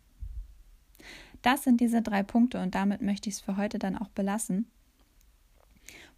Das 1.43 1.65
sind 1.65 1.81
diese 1.81 2.03
drei 2.03 2.23
Punkte 2.23 2.61
und 2.61 2.75
damit 2.75 3.03
möchte 3.03 3.29
ich 3.29 3.37
es 3.37 3.41
für 3.41 3.57
heute 3.57 3.79
dann 3.79 3.97
auch 3.97 4.09
belassen. 4.09 4.67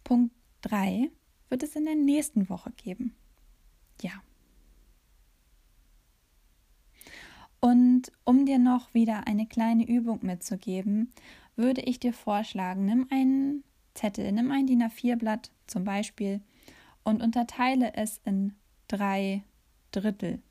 Punkt 0.03 0.33
3 0.61 1.09
wird 1.49 1.63
es 1.63 1.75
in 1.75 1.85
der 1.85 1.95
nächsten 1.95 2.49
Woche 2.49 2.71
geben. 2.71 3.13
Ja. 4.01 4.11
Und 7.59 8.11
um 8.23 8.45
dir 8.45 8.57
noch 8.57 8.93
wieder 8.93 9.27
eine 9.27 9.45
kleine 9.45 9.87
Übung 9.87 10.19
mitzugeben, 10.23 11.11
würde 11.55 11.81
ich 11.81 11.99
dir 11.99 12.13
vorschlagen, 12.13 12.85
nimm 12.85 13.07
einen 13.11 13.63
Zettel, 13.93 14.31
nimm 14.31 14.49
ein 14.51 14.65
DIN 14.65 14.81
A4-Blatt 14.81 15.51
zum 15.67 15.83
Beispiel 15.83 16.41
und 17.03 17.21
unterteile 17.21 17.93
es 17.93 18.19
in 18.25 18.53
drei 18.87 19.43
Drittel. 19.91 20.41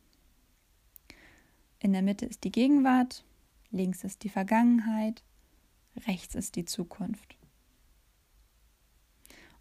In 1.80 1.92
der 1.92 2.02
Mitte 2.02 2.26
ist 2.26 2.44
die 2.44 2.52
Gegenwart, 2.52 3.24
Links 3.70 4.04
ist 4.04 4.24
die 4.24 4.28
Vergangenheit, 4.28 5.22
rechts 6.06 6.35
ist 6.35 6.56
die 6.56 6.64
Zukunft. 6.64 7.37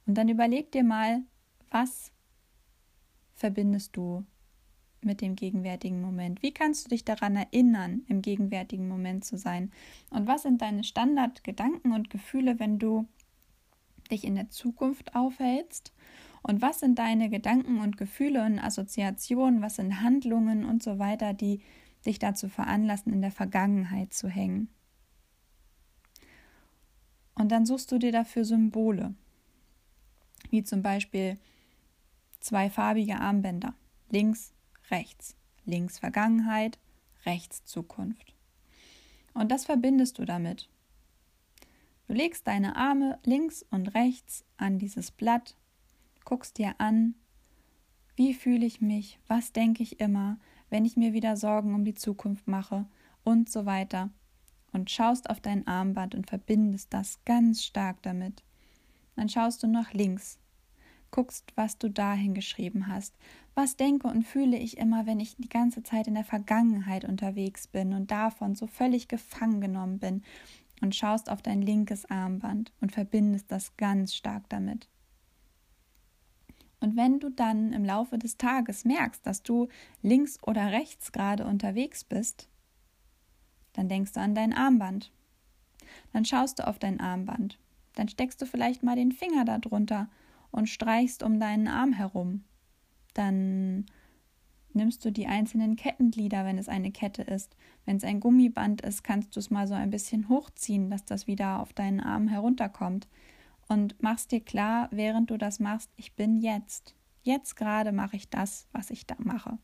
Und 0.06 0.16
dann 0.16 0.30
überleg 0.30 0.72
dir 0.72 0.84
mal, 0.84 1.22
was 1.70 2.12
verbindest 3.36 3.96
du 3.96 4.26
mit 5.02 5.22
dem 5.22 5.36
gegenwärtigen 5.36 6.02
Moment? 6.02 6.42
Wie 6.42 6.52
kannst 6.52 6.86
du 6.86 6.90
dich 6.90 7.06
daran 7.06 7.36
erinnern, 7.36 8.04
im 8.08 8.22
gegenwärtigen 8.22 8.88
Moment 8.88 9.24
zu 9.24 9.38
sein? 9.38 9.72
Und 10.10 10.28
was 10.28 10.44
sind 10.44 10.62
deine 10.62 10.84
Standardgedanken 10.84 11.94
und 11.94 12.10
Gefühle, 12.10 12.60
wenn 12.60 12.80
du 12.80 13.08
dich 14.12 14.24
in 14.24 14.36
der 14.36 14.50
Zukunft 14.50 15.16
aufhältst? 15.16 15.94
Und 16.42 16.62
was 16.62 16.80
sind 16.80 17.00
deine 17.00 17.30
Gedanken 17.30 17.80
und 17.80 17.98
Gefühle 17.98 18.44
und 18.46 18.60
Assoziationen? 18.60 19.62
Was 19.62 19.76
sind 19.76 20.02
Handlungen 20.02 20.66
und 20.66 20.82
so 20.82 21.00
weiter, 21.00 21.34
die 21.34 21.62
dich 22.06 22.20
dazu 22.20 22.50
veranlassen, 22.50 23.14
in 23.14 23.22
der 23.22 23.32
Vergangenheit 23.32 24.14
zu 24.14 24.28
hängen. 24.28 24.70
Und 27.36 27.52
dann 27.52 27.66
suchst 27.66 27.92
du 27.92 27.98
dir 27.98 28.12
dafür 28.12 28.44
Symbole, 28.44 29.14
wie 30.50 30.64
zum 30.64 30.82
Beispiel 30.82 31.38
zwei 32.40 32.70
farbige 32.70 33.20
Armbänder, 33.20 33.74
links, 34.10 34.54
rechts, 34.92 35.36
links 35.66 36.00
Vergangenheit, 36.00 36.80
rechts 37.26 37.64
Zukunft. 37.66 38.34
Und 39.34 39.52
das 39.52 39.66
verbindest 39.66 40.20
du 40.20 40.26
damit. 40.26 40.70
Du 42.08 42.14
legst 42.14 42.48
deine 42.48 42.76
Arme 42.76 43.20
links 43.24 43.64
und 43.70 43.94
rechts 43.94 44.44
an 44.58 44.80
dieses 44.80 45.12
Blatt, 45.12 45.56
guckst 46.26 46.58
dir 46.58 46.76
an, 46.80 47.14
wie 48.16 48.34
fühle 48.34 48.66
ich 48.66 48.82
mich, 48.82 49.20
was 49.28 49.54
denke 49.54 49.84
ich 49.84 50.00
immer, 50.00 50.40
wenn 50.70 50.86
ich 50.86 50.98
mir 50.98 51.14
wieder 51.14 51.38
Sorgen 51.38 51.74
um 51.74 51.86
die 51.86 51.96
Zukunft 51.96 52.48
mache 52.48 52.86
und 53.24 53.50
so 53.50 53.66
weiter. 53.66 54.10
Und 54.72 54.92
schaust 54.92 55.30
auf 55.30 55.40
dein 55.40 55.66
Armband 55.66 56.14
und 56.14 56.30
verbindest 56.30 56.94
das 56.94 57.20
ganz 57.26 57.64
stark 57.64 58.02
damit. 58.04 58.44
Dann 59.16 59.28
schaust 59.28 59.64
du 59.64 59.68
nach 59.68 59.94
links, 59.94 60.38
guckst, 61.12 61.52
was 61.56 61.78
du 61.78 61.90
dahin 61.90 62.34
geschrieben 62.34 62.88
hast. 62.88 63.16
Was 63.56 63.76
denke 63.76 64.08
und 64.08 64.24
fühle 64.24 64.58
ich 64.58 64.78
immer, 64.78 65.06
wenn 65.06 65.20
ich 65.20 65.36
die 65.36 65.50
ganze 65.50 65.84
Zeit 65.84 66.08
in 66.08 66.14
der 66.14 66.24
Vergangenheit 66.24 67.04
unterwegs 67.04 67.68
bin 67.68 67.94
und 67.94 68.12
davon 68.12 68.56
so 68.56 68.68
völlig 68.68 69.08
gefangen 69.08 69.60
genommen 69.60 70.00
bin 70.00 70.24
und 70.82 70.96
schaust 70.96 71.30
auf 71.30 71.42
dein 71.42 71.62
linkes 71.62 72.10
Armband 72.10 72.72
und 72.80 72.92
verbindest 72.92 73.52
das 73.52 73.76
ganz 73.76 74.14
stark 74.14 74.48
damit. 74.50 74.88
Und 76.82 76.96
wenn 76.96 77.20
du 77.20 77.30
dann 77.30 77.74
im 77.74 77.84
Laufe 77.84 78.18
des 78.18 78.38
Tages 78.38 78.86
merkst, 78.86 79.26
dass 79.26 79.44
du 79.44 79.68
links 80.02 80.38
oder 80.44 80.72
rechts 80.72 81.12
gerade 81.12 81.46
unterwegs 81.46 82.04
bist, 82.04 82.48
dann 83.74 83.90
denkst 83.90 84.14
du 84.14 84.20
an 84.22 84.36
dein 84.36 84.54
Armband. 84.54 85.12
Dann 86.14 86.26
schaust 86.26 86.60
du 86.60 86.68
auf 86.68 86.80
dein 86.80 87.00
Armband. 87.00 87.60
Dann 87.96 88.08
steckst 88.08 88.42
du 88.42 88.46
vielleicht 88.46 88.84
mal 88.84 88.96
den 88.96 89.12
Finger 89.12 89.46
darunter 89.46 90.10
und 90.52 90.70
streichst 90.70 91.24
um 91.24 91.40
deinen 91.40 91.68
Arm 91.68 91.94
herum. 91.94 92.44
Dann 93.14 93.86
nimmst 94.74 95.04
du 95.04 95.12
die 95.12 95.28
einzelnen 95.28 95.76
Kettenglieder, 95.76 96.46
wenn 96.46 96.58
es 96.58 96.70
eine 96.70 96.92
Kette 96.92 97.24
ist. 97.24 97.56
Wenn 97.86 97.98
es 97.98 98.04
ein 98.04 98.20
Gummiband 98.20 98.82
ist, 98.82 99.04
kannst 99.04 99.36
du 99.36 99.40
es 99.40 99.50
mal 99.50 99.68
so 99.68 99.74
ein 99.74 99.90
bisschen 99.90 100.30
hochziehen, 100.30 100.90
dass 100.90 101.06
das 101.06 101.28
wieder 101.28 101.60
auf 101.60 101.74
deinen 101.74 102.00
Arm 102.00 102.28
herunterkommt. 102.28 103.08
Und 103.70 104.02
machst 104.04 104.32
dir 104.32 104.42
klar, 104.42 104.90
während 104.92 105.30
du 105.30 105.38
das 105.38 105.60
machst, 105.60 105.90
ich 105.96 106.14
bin 106.16 106.36
jetzt. 106.36 106.96
Jetzt 107.22 107.56
gerade 107.56 107.94
mache 107.94 108.18
ich 108.18 108.30
das, 108.30 108.68
was 108.74 108.90
ich 108.90 109.08
da 109.08 109.16
mache. 109.20 109.58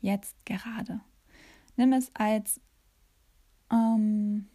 Jetzt 0.00 0.34
gerade. 0.46 1.02
Nimm 1.76 1.92
es 1.92 2.10
als 2.14 2.60
ähm, 3.70 4.48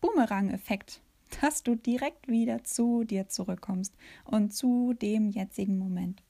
Boomerang-Effekt 0.00 1.02
dass 1.40 1.62
du 1.62 1.74
direkt 1.74 2.28
wieder 2.28 2.64
zu 2.64 3.04
dir 3.04 3.28
zurückkommst 3.28 3.94
und 4.24 4.52
zu 4.52 4.94
dem 4.94 5.30
jetzigen 5.30 5.78
Moment. 5.78 6.22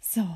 So. 0.00 0.26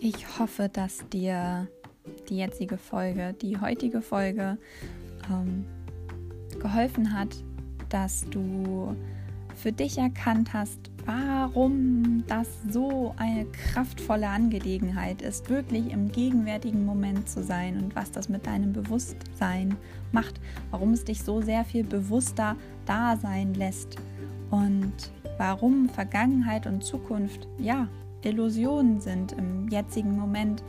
Ich 0.00 0.38
hoffe, 0.38 0.68
dass 0.68 1.08
dir 1.10 1.68
die 2.30 2.38
jetzige 2.38 2.78
Folge, 2.78 3.34
die 3.42 3.60
heutige 3.60 4.00
Folge 4.00 4.56
ähm, 5.30 5.64
geholfen 6.60 7.12
hat, 7.12 7.28
dass 7.88 8.24
du 8.30 8.96
für 9.56 9.72
dich 9.72 9.98
erkannt 9.98 10.54
hast, 10.54 10.78
warum 11.04 12.24
das 12.28 12.46
so 12.70 13.14
eine 13.16 13.44
kraftvolle 13.46 14.28
Angelegenheit 14.28 15.22
ist, 15.22 15.50
wirklich 15.50 15.90
im 15.92 16.10
gegenwärtigen 16.10 16.86
Moment 16.86 17.28
zu 17.28 17.42
sein 17.42 17.76
und 17.82 17.94
was 17.94 18.10
das 18.10 18.28
mit 18.28 18.46
deinem 18.46 18.72
Bewusstsein 18.72 19.76
macht, 20.12 20.40
warum 20.70 20.92
es 20.92 21.04
dich 21.04 21.22
so 21.22 21.42
sehr 21.42 21.64
viel 21.64 21.84
bewusster 21.84 22.56
da 22.86 23.16
sein 23.16 23.54
lässt 23.54 23.96
und 24.50 24.92
warum 25.36 25.88
Vergangenheit 25.88 26.66
und 26.66 26.84
Zukunft 26.84 27.46
ja 27.58 27.88
Illusionen 28.22 29.00
sind 29.00 29.32
im 29.32 29.68
jetzigen 29.68 30.16
Moment 30.16 30.62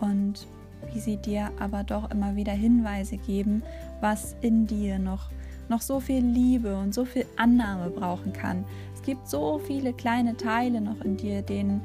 und 0.00 0.46
wie 0.92 1.00
sie 1.00 1.16
dir 1.16 1.50
aber 1.58 1.84
doch 1.84 2.10
immer 2.10 2.36
wieder 2.36 2.52
Hinweise 2.52 3.16
geben, 3.16 3.62
was 4.00 4.36
in 4.40 4.66
dir 4.66 4.98
noch 4.98 5.30
noch 5.70 5.82
so 5.82 6.00
viel 6.00 6.24
Liebe 6.24 6.78
und 6.78 6.94
so 6.94 7.04
viel 7.04 7.26
Annahme 7.36 7.90
brauchen 7.90 8.32
kann, 8.32 8.64
gibt 9.08 9.26
so 9.26 9.58
viele 9.58 9.94
kleine 9.94 10.36
Teile 10.36 10.82
noch 10.82 11.00
in 11.00 11.16
dir, 11.16 11.40
denen 11.40 11.80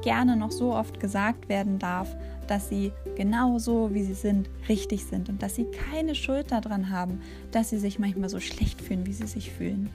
gerne 0.00 0.36
noch 0.36 0.52
so 0.52 0.72
oft 0.76 1.00
gesagt 1.00 1.48
werden 1.48 1.80
darf, 1.80 2.14
dass 2.46 2.68
sie 2.68 2.92
genau 3.16 3.58
so, 3.58 3.92
wie 3.92 4.04
sie 4.04 4.14
sind, 4.14 4.48
richtig 4.68 5.04
sind 5.06 5.28
und 5.28 5.42
dass 5.42 5.56
sie 5.56 5.64
keine 5.64 6.14
Schuld 6.14 6.52
daran 6.52 6.90
haben, 6.90 7.20
dass 7.50 7.70
sie 7.70 7.78
sich 7.78 7.98
manchmal 7.98 8.28
so 8.28 8.38
schlecht 8.38 8.80
fühlen, 8.80 9.06
wie 9.06 9.12
sie 9.12 9.26
sich 9.26 9.50
fühlen. 9.50 9.90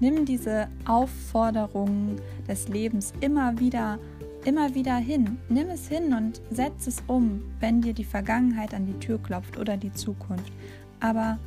Nimm 0.00 0.24
diese 0.24 0.66
Aufforderungen 0.86 2.16
des 2.48 2.66
Lebens 2.66 3.12
immer 3.20 3.60
wieder, 3.60 4.00
immer 4.46 4.74
wieder 4.74 4.96
hin. 4.96 5.38
Nimm 5.48 5.68
es 5.68 5.88
hin 5.88 6.14
und 6.14 6.40
setz 6.50 6.86
es 6.86 7.02
um, 7.08 7.42
wenn 7.58 7.82
dir 7.82 7.92
die 7.92 8.04
Vergangenheit 8.04 8.72
an 8.74 8.86
die 8.86 8.98
Tür 9.00 9.18
klopft 9.18 9.58
oder 9.58 9.76
die 9.76 9.92
Zukunft. 9.92 10.52
Aber 11.00 11.38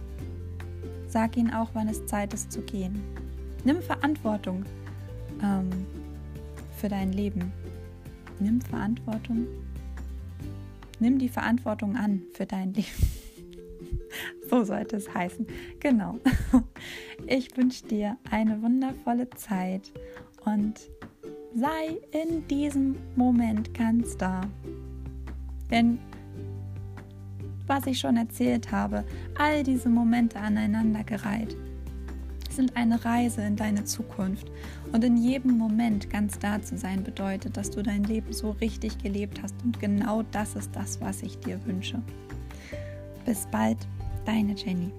sag 1.07 1.37
ihnen 1.37 1.53
auch, 1.53 1.69
wann 1.73 1.87
es 1.87 2.05
Zeit 2.05 2.33
ist 2.33 2.51
zu 2.51 2.61
gehen. 2.61 3.01
Nimm 3.63 3.81
Verantwortung 3.81 4.65
ähm, 5.41 5.69
für 6.75 6.89
dein 6.89 7.13
Leben. 7.13 7.53
Nimm 8.39 8.59
Verantwortung. 8.61 9.47
Nimm 10.99 11.17
die 11.19 11.29
Verantwortung 11.29 11.95
an 11.95 12.21
für 12.33 12.45
dein 12.45 12.73
Leben. 12.73 12.87
so 14.49 14.65
sollte 14.65 14.97
es 14.97 15.13
heißen. 15.13 15.47
Genau. 15.79 16.19
Ich 17.27 17.55
wünsche 17.57 17.85
dir 17.85 18.17
eine 18.31 18.59
wundervolle 18.63 19.29
Zeit 19.31 19.91
und 20.45 20.89
sei 21.55 21.97
in 22.11 22.47
diesem 22.47 22.95
Moment 23.15 23.73
ganz 23.73 24.17
da. 24.17 24.41
Denn 25.71 25.99
was 27.67 27.85
ich 27.85 27.99
schon 27.99 28.17
erzählt 28.17 28.71
habe, 28.71 29.05
all 29.37 29.63
diese 29.63 29.89
Momente 29.89 30.39
aneinandergereiht, 30.39 31.55
sind 32.49 32.75
eine 32.75 33.05
Reise 33.05 33.41
in 33.43 33.55
deine 33.55 33.85
Zukunft. 33.85 34.51
Und 34.91 35.03
in 35.03 35.17
jedem 35.17 35.57
Moment 35.57 36.09
ganz 36.09 36.39
da 36.39 36.61
zu 36.61 36.77
sein 36.77 37.03
bedeutet, 37.03 37.55
dass 37.55 37.69
du 37.69 37.83
dein 37.83 38.03
Leben 38.03 38.33
so 38.33 38.51
richtig 38.51 38.97
gelebt 38.97 39.41
hast. 39.41 39.55
Und 39.63 39.79
genau 39.79 40.23
das 40.31 40.55
ist 40.55 40.75
das, 40.75 40.99
was 40.99 41.21
ich 41.21 41.39
dir 41.39 41.63
wünsche. 41.65 42.01
Bis 43.25 43.47
bald, 43.51 43.77
deine 44.25 44.53
Jenny. 44.53 44.91